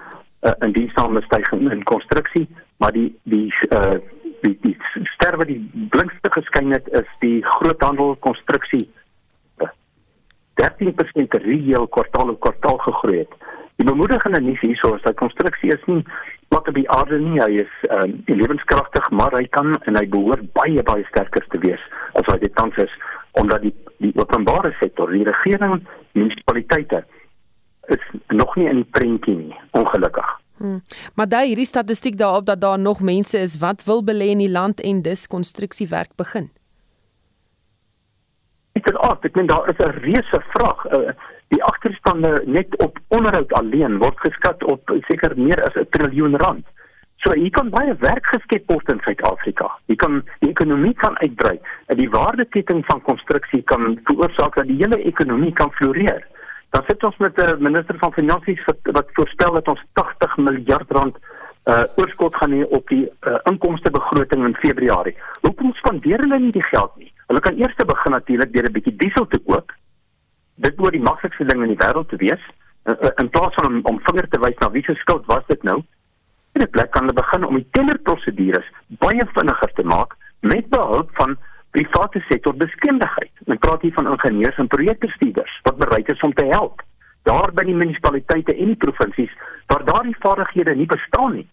[0.43, 3.99] 'n uh, in diensname stygings in konstruksie, maar die die uh
[4.41, 8.91] die, die sterwe die blinkste geskyn het is die groothandel konstruksie
[10.61, 13.39] 13% reël kwartaal op kwartaal gegroei het.
[13.79, 16.03] Die bemoedigende nuus hierso is dat konstruksie is nie
[16.49, 20.47] wat op die aarde nie, hy is um, lewenskragtig, maar hy kan en hy behoort
[20.57, 21.83] baie baie sterker te wees
[22.19, 22.95] as wat dit tans is
[23.39, 25.81] omdat die die openbare sektor, die regering,
[26.15, 27.03] munisipaliteite
[27.91, 30.29] is nog nie in die prentjie nie, ongelukkig.
[30.59, 30.81] Hmm.
[31.15, 34.51] Maar daai hierdie statistiek daarop dat daar nog mense is wat wil belê in die
[34.51, 36.51] land en dis konstruksiewerk begin.
[38.87, 40.85] Ook, ek meen daar is 'n reuse vraag.
[40.93, 41.11] Uh,
[41.49, 46.67] die agterstande net op onderhoud alleen word geskat op seker meer as 'n triljoen rand.
[47.17, 49.71] So hier kan baie werk geskep word in Suid-Afrika.
[49.87, 54.79] Hier kan die ekonomie kan uitbrei en die waardeketting van konstruksie kan veroorsaak dat die
[54.79, 56.23] hele ekonomie kan floreer.
[56.71, 60.91] Dan sit ons met 'n minister van finansies wat, wat voorspel dat ons 80 miljard
[60.91, 61.17] rand
[61.69, 65.17] uh oorskot gaan hê op die uh, inkomstebegroting in Februarie.
[65.41, 67.13] Hoekom spandeer hulle nie die geld nie?
[67.29, 69.73] Hulle kan eers begin natuurlik deur 'n bietjie diesel te koop.
[70.55, 72.43] Dit moet die maklikste ding in die wêreld te wees.
[72.85, 75.45] Uh, uh, in plaas van om, om vinger te wys na wie se skuld was
[75.47, 75.83] dit nou?
[76.55, 81.11] In 'n plek kan hulle begin om die tenderprosedures baie vinniger te maak met behulp
[81.13, 81.37] van
[81.71, 83.33] private sektor deskundigheid.
[83.47, 86.83] Ek praat hier van ingenieurs en projekbestuurders wat bereid is om te help.
[87.23, 89.35] Daar by die munisipaliteite en die provinsies
[89.67, 91.49] waar daardie vaardighede nie bestaan nie.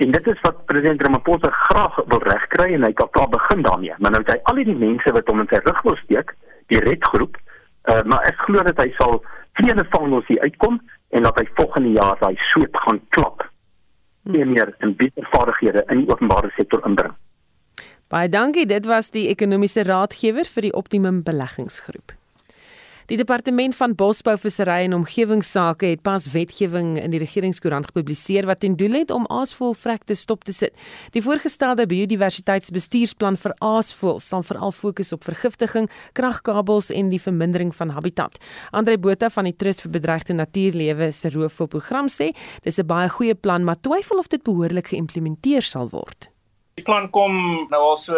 [0.00, 3.94] En dit is wat president Ramaphosa graag wil regkry en hy kan daar begin daarmee.
[3.98, 6.32] Maar nou het hy al die mense wat hom in sy rug wil steek,
[6.72, 9.18] die redgroep, uh, maar ek glo dat hy sal
[9.60, 10.78] vele van ons hier uitkom
[11.16, 13.44] en dat hy volgende jaar daai soet gaan klap.
[14.30, 17.12] Nie meer in beter vaardighede in die openbare sektor inbring.
[18.10, 18.66] Baie dankie.
[18.66, 22.16] Dit was die ekonomiese raadgewer vir die Optimum Beleggingsgroep.
[23.10, 28.60] Die departement van Bosbou, Visserry en Omgewingsake het pas wetgewing in die regeringskoerant gepubliseer wat
[28.62, 30.70] ten doel het om aasvoëlvrek te stop te sit.
[31.10, 37.90] Die voorgestelde biodiversiteitsbestuursplan vir aasvoëls sal veral fokus op vergiftiging, kragkabels en die vermindering van
[37.96, 38.38] habitat.
[38.70, 42.30] Andre Botha van die Trust vir Bedreigde Natuurlewe se roofvoëlprogram sê
[42.62, 46.30] dis 'n baie goeie plan, maar twyfel of dit behoorlik geïmplementeer sal word.
[46.76, 48.14] Die plan kom nou al so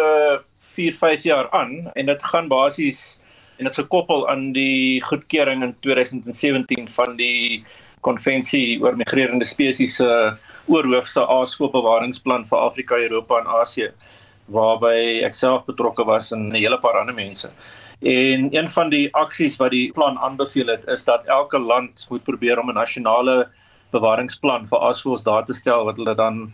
[0.59, 3.22] 4, 5 jaar aan en dit gaan basies
[3.63, 7.63] en dit is gekoppel aan die goedkeuring in 2017 van die
[8.03, 10.07] konvensie oor migrerende spesies se
[10.67, 13.87] oorhoofse aasvoëlbewaringsplan vir Afrika, Europa en Asië
[14.51, 17.47] waarby ek self betrokke was en 'n hele paar ander mense.
[18.01, 22.23] En een van die aksies wat die plan aanbeveel het is dat elke land moet
[22.23, 23.47] probeer om 'n nasionale
[23.91, 26.53] bewaringsplan vir aasvoëls daar te stel wat hulle dan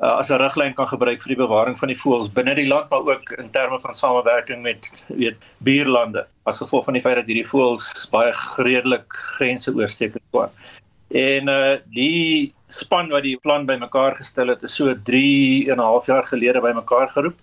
[0.00, 2.90] uh, as 'n riglyn kan gebruik vir die bewaring van die voëls binne die land
[2.90, 7.26] maar ook in terme van samewerking met weet buurlande as gevolg van die feit dat
[7.26, 10.50] hierdie voëls baie redelik grense oorsteek kwam.
[11.14, 15.88] En uh die span wat die plan bymekaar gestel het, is so 3 en 'n
[15.90, 17.38] half jaar gelede bymekaar geroep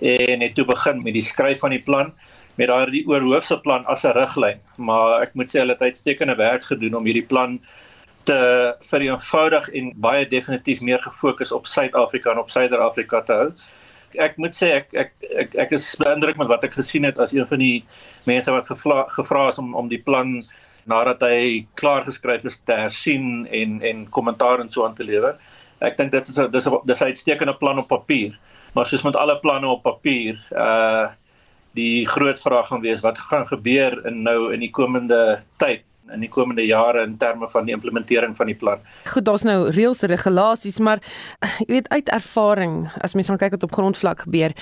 [0.00, 2.12] en het toe begin met die skryf van die plan
[2.56, 4.58] met daardie oorhoofse plan as 'n riglyn.
[4.76, 7.60] Maar ek moet sê hulle het uitstekende werk gedoen om hierdie plan
[8.28, 13.48] te vereenvoudig en baie definitief meer gefokus op Suid-Afrika en op Suider-Afrika te hou.
[14.20, 15.12] Ek moet sê ek ek
[15.44, 17.84] ek ek is beïndruk met wat ek gesien het as een van die
[18.28, 20.42] mense wat gevra, gevra is om om die plan
[20.90, 25.38] nadat hy klaar geskryf is te hersien en en kommentaar en so aan te lewer.
[25.80, 28.38] Ek dink dit is 'n dis 'n dis 'n uitstekende plan op papier,
[28.74, 31.08] maar soos met alle planne op papier, uh
[31.72, 35.80] die groot vraag gaan wees wat gaan gebeur in nou in die komende tyd
[36.12, 38.82] in die komende jare in terme van die implementering van die plan.
[39.12, 41.02] Goed, daar's nou reëls en regulasies, maar
[41.58, 44.56] jy weet uit ervaring, as mens dan kyk wat op grondvlak gebeur,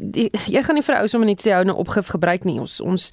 [0.00, 2.56] Die, jy gaan nie vir ou sommer net sê hou nou opgif gebruik nie.
[2.62, 3.10] Ons ons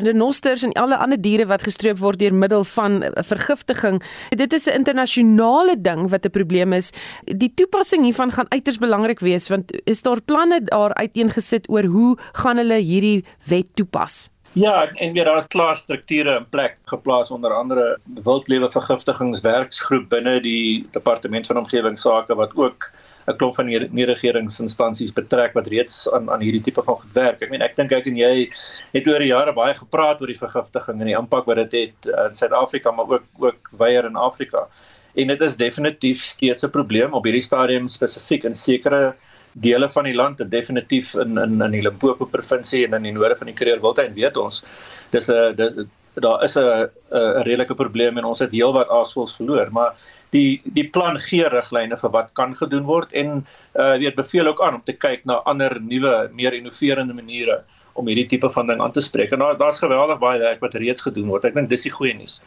[0.00, 4.00] renosters en alle ander diere wat gestroop word deur middel van vergiftiging
[4.32, 6.92] dit is 'n internasionale ding wat 'n probleem is.
[7.24, 12.16] Die toepassing hiervan gaan uiters belangrik wees want is daar planne daar uiteengesit oor hoe
[12.32, 17.30] gaan hulle hierdie wet toepas Ja, en weer daar is klaar strukture in plek geplaas
[17.30, 22.90] onder andere wildlewe vergiftigingswerksgroep binne die departement van omgewingsake wat ook
[23.30, 27.42] 'n klomp van die nie-regeringsinstansies betrek wat reeds aan aan hierdie tipe van goed werk.
[27.42, 28.50] Ek meen ek dink ek en jy
[28.92, 32.10] het oor die jare baie gepraat oor die vergiftiging en die impak wat dit het
[32.26, 34.66] in Suid-Afrika maar ook ook weier in Afrika.
[35.14, 39.14] en dit is definitief steeds 'n probleem op hierdie stadium spesifiek in sekere
[39.52, 43.36] dele van die land definitief in in in die Limpopo provinsie en in die noorde
[43.36, 44.64] van die Kruger Wildtuin weet ons
[45.10, 49.94] dis 'n daar is 'n 'n redelike probleem en ons het heelwat aasvoëls verloor maar
[50.30, 54.62] die die plan gee riglyne vir wat kan gedoen word en uh weet beveel ook
[54.62, 57.62] aan om te kyk na ander nuwe meer innoverende maniere
[57.94, 59.32] om hierdie tipe van ding aan te spreek.
[59.32, 61.44] En daar daar's geweldig baie werk wat reeds gedoen word.
[61.44, 62.40] Ek dink dis die goeie nuus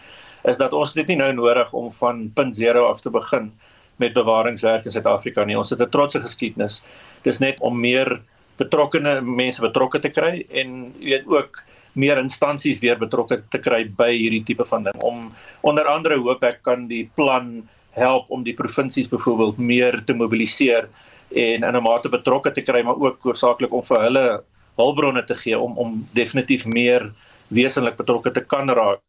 [0.44, 3.52] is dat ons dit nie nou nodig om van punt 0 af te begin
[3.98, 5.58] met bewaringswerk in Suid-Afrika nie.
[5.58, 6.82] Ons het 'n trotse geskiedenis.
[7.24, 8.22] Dis net om meer
[8.58, 11.64] betrokkene mense betrokke te kry en jy weet ook
[11.94, 15.32] meer instansies weer betrokke te kry by hierdie tipe van ding om
[15.62, 17.64] onder andere hoop ek kan die plan
[17.98, 20.90] help om die provinsies byvoorbeeld meer te mobiliseer
[21.30, 24.44] en in 'n mate betrokke te kry maar ook hoofsaaklik om vir hulle
[24.78, 27.12] hulpbronne te gee om om definitief meer
[27.50, 29.02] wesenlik betrokke te kan raak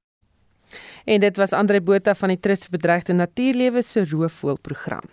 [1.04, 5.04] En dit was Andre Botha van die Trust vir Bedreigde Natuurlewe se roofvoëlprogram.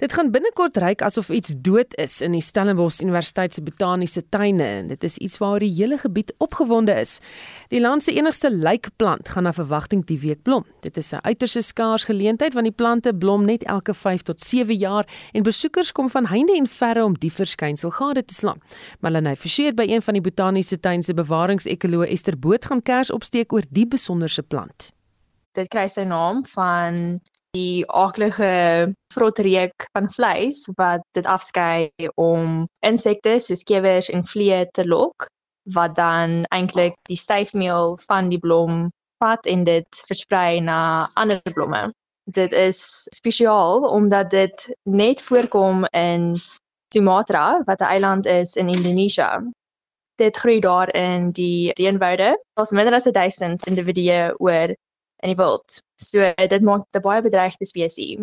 [0.00, 4.64] Dit gaan binnekort ryk asof iets dood is in die Stellenbosch Universiteit se botaniese tuine
[4.64, 7.18] en dit is iets waaroor die hele gebied opgewonde is.
[7.68, 10.64] Die land se enigste lijkplant gaan na verwagting die week blom.
[10.80, 14.74] Dit is 'n uiters skaars geleentheid want die plante blom net elke 5 tot 7
[14.74, 18.60] jaar en besoekers kom van heinde en verre om die verskynsel gade te slaan.
[19.00, 23.52] Marlenae Forsie by een van die botaniese tuine se bewaringsekoloog Ester Boot gaan kers opsteek
[23.52, 24.92] oor die besonderse plant.
[25.52, 27.20] Dit kry sy naam van
[27.56, 34.86] die aaklige vrotreuk van vleis wat dit afskei om insekte soos kewers en vliee te
[34.86, 35.26] lok
[35.74, 38.88] wat dan eintlik die styfmeel van die blom
[39.20, 41.90] vat en dit versprei na ander blomme.
[42.24, 46.34] Dit is spesiaal omdat dit net voorkom in
[46.94, 49.50] Sumatra wat 'n eiland is in Indonesië.
[50.14, 52.38] Dit groei daar in die reënwoude.
[52.54, 54.74] Daar's minder as 1000 individue oor
[55.22, 55.82] in die wild.
[55.96, 58.20] So dit maak dit 'n baie bedreigde spesies.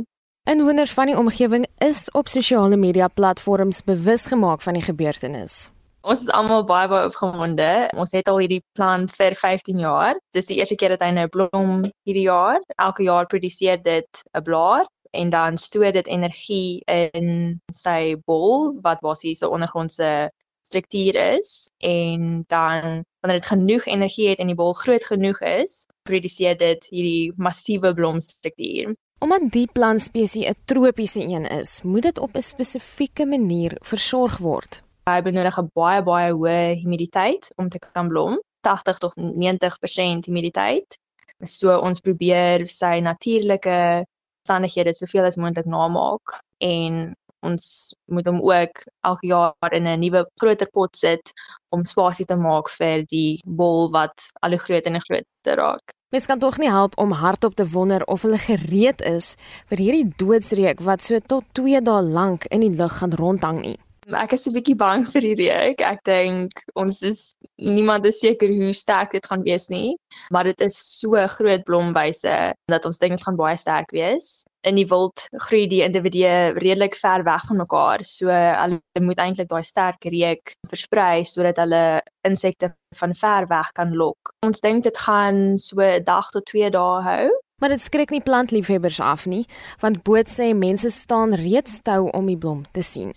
[0.47, 5.69] Inwoners van die omgewing is op sosiale media platforms bewus gemaak van die gebeurtenis.
[6.01, 7.89] Ons is almal baie baie opgewonde.
[7.99, 10.15] Ons het al hierdie plant vir 15 jaar.
[10.31, 12.61] Dis die eerste keer dat hy nou blom hierdie jaar.
[12.77, 19.01] Elke jaar produseer dit 'n blaar en dan stoor dit energie in sy bol wat
[19.01, 20.31] basies 'n ondergrondse
[20.61, 25.85] struktuur is en dan wanneer dit genoeg energie het en die bol groot genoeg is,
[26.07, 28.95] produseer dit hierdie massiewe blomstruktuur.
[29.19, 34.83] Omdat die plantspesies 'n tropiese een is, moet dit op 'n spesifieke manier versorg word.
[35.09, 40.97] Hy benodig 'n baie baie hoë humiditeit om te kan blom, 80 tot 90% humiditeit.
[41.43, 44.05] So ons probeer sy natuurlike
[44.39, 47.15] omstandighede soveel as moontlik namaak en
[47.47, 47.67] ons
[48.11, 51.33] moet hom ook elke jaar in 'n nuwe groter pot sit
[51.71, 55.95] om spasie te maak vir die bol wat al hoe groter en groter raak.
[56.09, 59.35] Mens kan tog nie help om hardop te wonder of hulle gereed is
[59.67, 63.77] vir hierdie doodsreek wat so tot 2 dae lank in die lug gaan rondhang nie.
[64.15, 65.81] Ek is 'n bietjie bang vir die reuk.
[65.83, 69.97] Ek dink ons is niemand is seker hoe sterk dit gaan wees nie,
[70.31, 74.75] maar dit is so groot blomwyse dat ons dink dit gaan baie sterk wees in
[74.75, 77.99] die wild groei die individue redelik ver weg van mekaar.
[78.03, 83.93] So hulle moet eintlik daai sterk reuk versprei sodat hulle insekte van ver weg kan
[83.93, 84.31] lok.
[84.45, 87.27] Ons dink dit gaan so 'n dag tot 2 dae hou.
[87.59, 89.45] Maar dit skrik nie plantliefhebbers af nie,
[89.81, 93.11] want boot sê mense staan reeds tou om die blom te sien.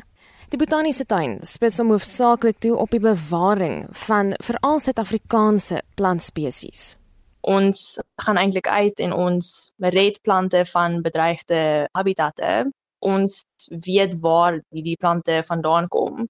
[0.50, 6.96] Die botaniese tuin spits hom hoofsaaklik toe op die bewaring van veral Suid-Afrikaanse plantspesies
[7.40, 12.70] ons gaan eintlik uit en ons red plante van bedreigde habitatte.
[12.98, 13.40] Ons
[13.86, 16.26] weet waar hierdie plante vandaan kom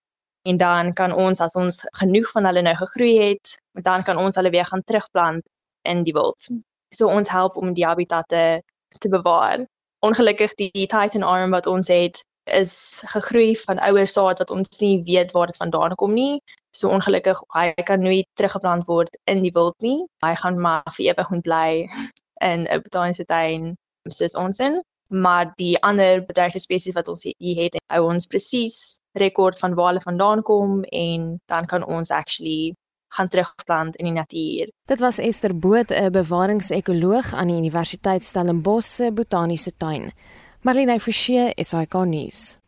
[0.49, 4.39] en dan kan ons as ons genoeg van hulle nou gegroei het, dan kan ons
[4.39, 5.45] hulle weer gaan terugplant
[5.83, 6.47] in die wild.
[6.95, 9.67] So ons help om die habitatte te bewaar.
[10.01, 14.81] Ongelukkig die, die Titan arm wat ons het is gegroei van ouer saad wat ons
[14.81, 16.41] nie weet waar dit vandaan kom nie.
[16.77, 20.05] So ongelukkig hy kan nooit teruggeplant word in die wild nie.
[20.25, 21.71] Hy gaan maar vir ewig moet bly
[22.51, 23.75] in 'n botaniese tuin
[24.09, 24.81] soos ons in.
[25.11, 29.91] Maar die ander bedreigde spesies wat ons hier het, hou ons presies rekord van waar
[29.91, 32.75] hulle vandaan kom en dan kan ons actually
[33.11, 34.71] gaan terugplant in die natuur.
[34.87, 40.13] Dit was Esther Boot, 'n bewaringsekoloog aan die Universiteit Stellenbosch se botaniese tuin.
[40.61, 42.59] Marlene Forsie, SAK nuus.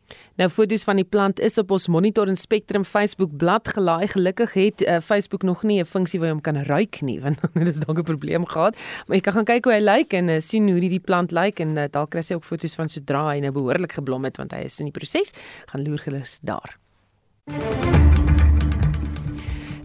[0.41, 4.07] Nou foto's van die plant is op ons Monitor en Spectrum Facebook bladsy gelaai.
[4.09, 7.37] Gelukkig het uh, Facebook nog nie 'n funksie waar jy hom kan ruik nie, want
[7.53, 8.75] dit is dalk 'n probleem gehad.
[9.05, 11.59] Maar jy kan gaan kyk hoe hy lyk en uh, sien hoe die plant lyk
[11.59, 14.51] en uh, dalk kry jy ook foto's van sodra hy nou behoorlik geblom het want
[14.51, 15.31] hy is in die proses.
[15.69, 16.77] Gaan loer gerus daar.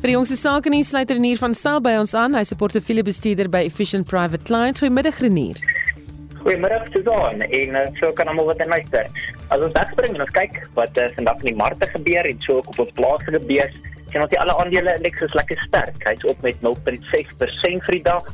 [0.00, 2.34] Vir die jongste sake nuus sluit Renier van Sail by ons aan.
[2.34, 4.80] Hy se portefeuljebestuurder by Efficient Private Clients.
[4.80, 5.77] Goeiemiddag Renier.
[6.42, 9.08] Goeiemôre Susan en uh, so kan almal wat luister.
[9.48, 12.60] As ons wegspring en ons kyk wat uh, vandag in die markte gebeur en so
[12.60, 13.80] ook op ons plaaslike beurs,
[14.12, 15.98] sien ons die alle aandele indeks is lekker sterk.
[16.06, 18.30] Hy's op met 0.6% vir die dag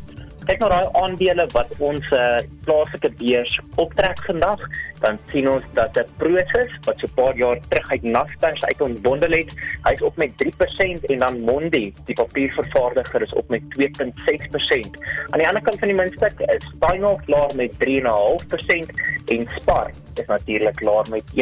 [0.49, 4.61] kyk na daai aandele wat ons uh, plaaslike beurs optrek vandag,
[5.01, 8.80] dan sien ons dat 'n Prosus wat so 'n paar jaar terug uit Naspers uit
[8.80, 9.51] ontbondel het,
[9.88, 14.92] hy's op met 3% en dan Mondi, die papiervervaardiger is op met 2.6%.
[15.30, 20.26] Aan die ander kant van die muntstuk is Steinhoff klaar met 3.5% en Spar is
[20.26, 21.40] natuurlik klaar met 1.9%.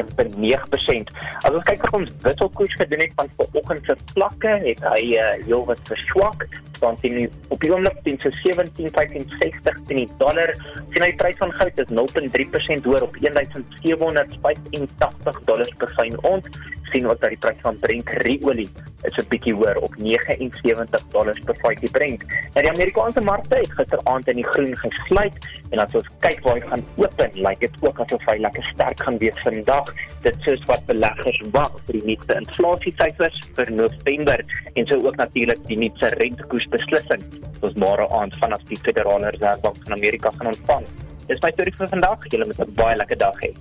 [1.41, 5.23] As ons kyk na ons wisselkoers gedoen het van vanoggend se vlakke, het hy uh,
[5.47, 6.41] heelwat verswak,
[6.77, 7.17] staan teen
[7.49, 10.51] op die oomblik teen so 17.65 teen die dollar.
[10.93, 16.47] Sien hy prys van goud is 0.3% hoër op 1785 dollars per fyn ons
[16.93, 18.11] sien ook dat die prys van Brent
[18.49, 18.69] olie
[19.09, 22.23] is 'n bietjie hoër op 79 dollars per vatjie Brent.
[22.55, 25.37] Nou die Amerikaanse markte het gisteraand in die groen gesluit
[25.71, 29.03] en as ons kyk waar hy gaan open, lyk dit ook asof hy lekker sterk
[29.03, 29.93] gaan wees vandag.
[30.27, 34.45] Dit is wat beleggers wag vir die nuutste inflasiesyfers vir November
[34.75, 37.25] en so ook natuurlik die nuutste rentekoers beslissing.
[37.61, 40.89] Ons môre aand vanaf die Federale Reservebank van Amerika gaan ontvang.
[41.29, 42.27] Dis my storie vir vandag.
[42.31, 43.53] Julle moet 'n baie lekker dag hê.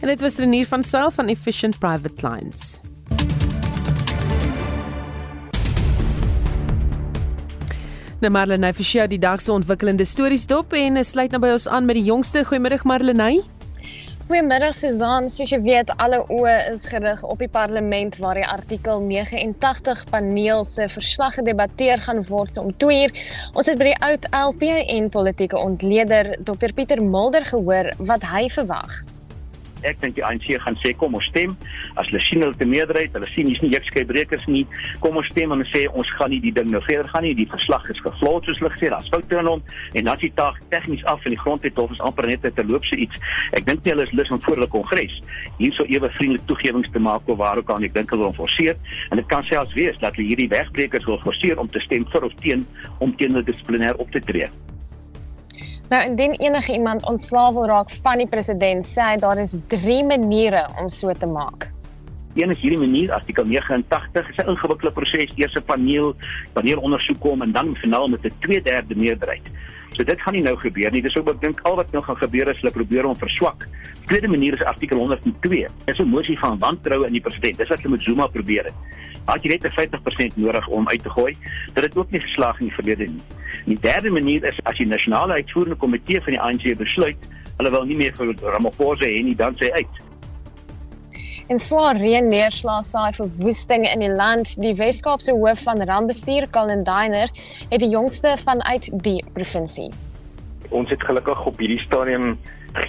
[0.00, 2.87] En dit was Renier van Self van Efficient Private Clients.
[8.18, 11.68] Nou Marlene, vir jou die dag se ontwikkelende stories dop en sluit nou by ons
[11.70, 12.40] aan met die jongste.
[12.48, 13.44] Goeiemôre Marlene.
[14.26, 18.98] Goeiemiddag Susan, soos jy weet, alle oë is gerig op die parlement waar die artikel
[19.06, 23.14] 89 paneel se verslag gedebatteer gaan word so om 2 uur.
[23.54, 24.66] Ons het by die oud LP
[24.98, 28.98] en politieke ontleder Dr Pieter Mulder gehoor wat hy verwag
[29.82, 31.56] ek dink die ANC gaan sê kom ons stem.
[31.96, 34.66] As hulle sien hulle 'n meerderheid, hulle sien hier's nie jeukskeibrekers nie,
[35.00, 37.34] kom ons stem en sê ons gaan nie die ding nou verder gaan nie.
[37.34, 39.62] Die verslag is geflaat soos hulle gesê, daar's foute in hom
[39.94, 42.64] en dan is die taak tegnies af in die grondwet hof is amper net te
[42.64, 43.16] loop so iets.
[43.52, 45.20] Ek dink nie hulle is lus om voor hulle kongres
[45.58, 48.78] hierso ewe vriendelik toegewings te maak of waar ook al ek dink hulle wil forceer
[49.10, 52.30] en dit kan selfs wees dat hulle hierdie wegbrekers wil forceer om te stem vir
[52.30, 52.66] of teen
[52.98, 54.50] om teen hulle dissiplinêr op te tree.
[55.88, 60.02] Nou indien enige iemand ontslaaw wil raak van die president, sê hy daar is 3
[60.04, 61.70] maniere om so te maak.
[62.36, 66.14] Een is hierdie manier artikel 89 is 'n ingewikkelde proses, eers 'n paneel,
[66.52, 69.46] paneel ondersoek kom en dan finaal met 'n 2/3 meerderheid.
[69.96, 71.02] So dit gaan nie nou gebeur nie.
[71.02, 73.66] Dis ook ek dink al wat nou gaan gebeur is hulle probeer om verswak.
[74.06, 75.66] Tweede manier is artikel 102.
[75.86, 77.58] Dis 'n mosie van wantroue in die president.
[77.58, 78.74] Dis wat hulle met Zuma probeer het.
[79.24, 81.36] Had jy net 'n 50% nodig om uit te gooi,
[81.74, 83.22] dat dit ook nie geslaag in die verlede nie.
[83.66, 87.28] En die derde manier is as die nasionale uitvoerende komitee van die ANC besluit
[87.58, 90.07] hulle wil nie meer vir Ramaphosa hê nie, dan sê uit.
[91.48, 94.50] En swaar reën neerslae saai verwoesting in die land.
[94.60, 97.30] Die Wes-Kaapse hoof van rampbestuur, Colin Diner,
[97.70, 99.88] het die jongste vanuit die provinsie.
[100.68, 102.36] Ons het gelukkig op hierdie stadium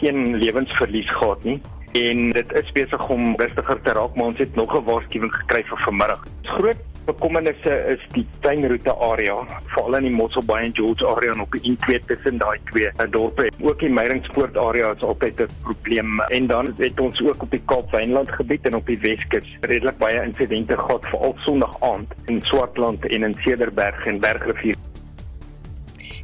[0.02, 1.62] geen lewensverlies gehad nie
[1.98, 5.64] en dit is besig om rustiger te raak, maar ons het nog 'n waarskuwing gekry
[5.64, 6.28] vir vanmiddag.
[6.44, 9.36] Groot bekommernisse is die tuinroete area,
[9.74, 13.08] veral in die Mosselbaai en George area en op die N2 tussen daai twee eh,
[13.14, 13.50] dorpe.
[13.62, 16.22] Ook die Meyringspoort area is altyd 'n probleem.
[16.30, 20.24] En dan het ons ook op die Kaap-Wynland gebied en op die Weskus redelik baie
[20.24, 24.89] insidente gehad, veral Sondag aand in Swartland en in Cederberg en Bergrivier.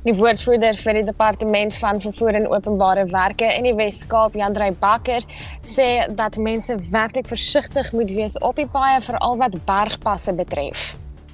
[0.06, 5.26] Die woordvoerder vir die departement van vervoer en openbare werke in die Wes-Kaap, Jandrey Bakker,
[5.66, 5.88] sê
[6.20, 10.92] dat mense werklik versigtig moet wees op die paaie veral wat bergpasse betref.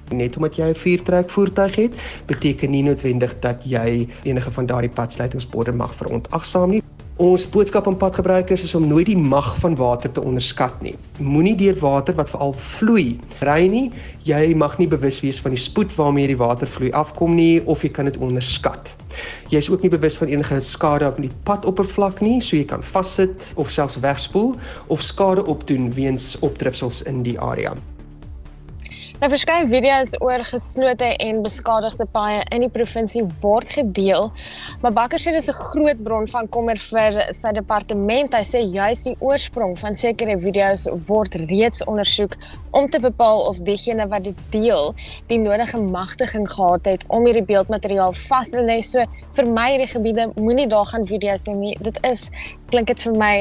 [0.08, 1.92] Net omdat jy 'n vuurtrek voertuig het,
[2.26, 6.82] beteken nie noodwendig dat jy enige van daardie padsluitingsborde mag verontagsaam nie.
[7.22, 10.96] Ons boodskap aan padgebruikers is om nooit die mag van water te onderskat nie.
[11.22, 13.12] Moenie deur water wat veral vloei
[13.46, 13.84] ry nie.
[14.26, 17.86] Jy mag nie bewus wees van die spoed waarmee die water vloei afkom nie of
[17.86, 18.90] jy kan dit onderskat.
[19.54, 22.82] Jy is ook nie bewus van enige skade op die padoppervlak nie, so jy kan
[22.82, 24.56] vassit of selfs wegspoel
[24.90, 27.76] of skade opdoen weens opdrifsels in die area.
[29.22, 34.24] Nou verskeie video's oor geslote en beskadigde paaie in die provinsie word gedeel.
[34.82, 38.34] Maar Bakker sê dis 'n groot bron van kommer vir sy departement.
[38.34, 42.34] Hy sê juis die oorsprong van sekere video's word reeds ondersoek
[42.72, 44.92] om te bepaal of diegene wat dit deel,
[45.28, 48.82] die nodige magtiging gehad het om hierdie beeldmateriaal vas te lê.
[48.82, 49.06] So
[49.38, 51.78] vir my hierdie gebiede moenie daar gaan video's nie.
[51.80, 52.30] Dit is
[52.72, 53.32] klink dit vir my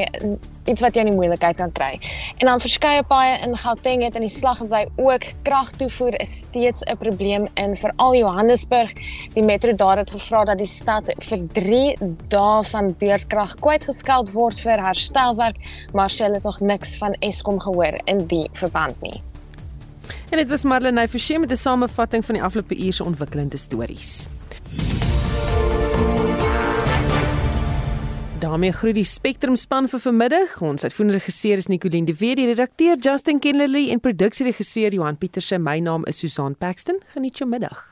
[0.70, 1.96] iets wat jy in die moeilikheid kan kry.
[2.40, 6.84] En dan verskeie paaie in Gauteng het in die slag gebly ook kragtoevoer is steeds
[6.86, 8.94] 'n probleem in veral Johannesburg.
[9.34, 14.60] Die metro daar het gevra dat die stad vir 3 dae van beurtkrag kwytgeskeld word
[14.60, 15.58] vir herstelwerk,
[15.94, 19.22] maar hulle het nog niks van Eskom gehoor in die verband nie.
[20.30, 24.28] En dit was Marlene Forsie met 'n samevatting van die afgelope uur se ontwikkelende stories.
[28.42, 30.56] Daarmee groet die Spectrum span vir vanmiddag.
[30.66, 35.62] Ons uitvoerende regisseur is Nicoline de Weer, die redakteur Justin Kennerly en produksieregisseur Johan Pieterse.
[35.62, 37.02] My naam is Susan Paxton.
[37.14, 37.91] Geniet jou middag.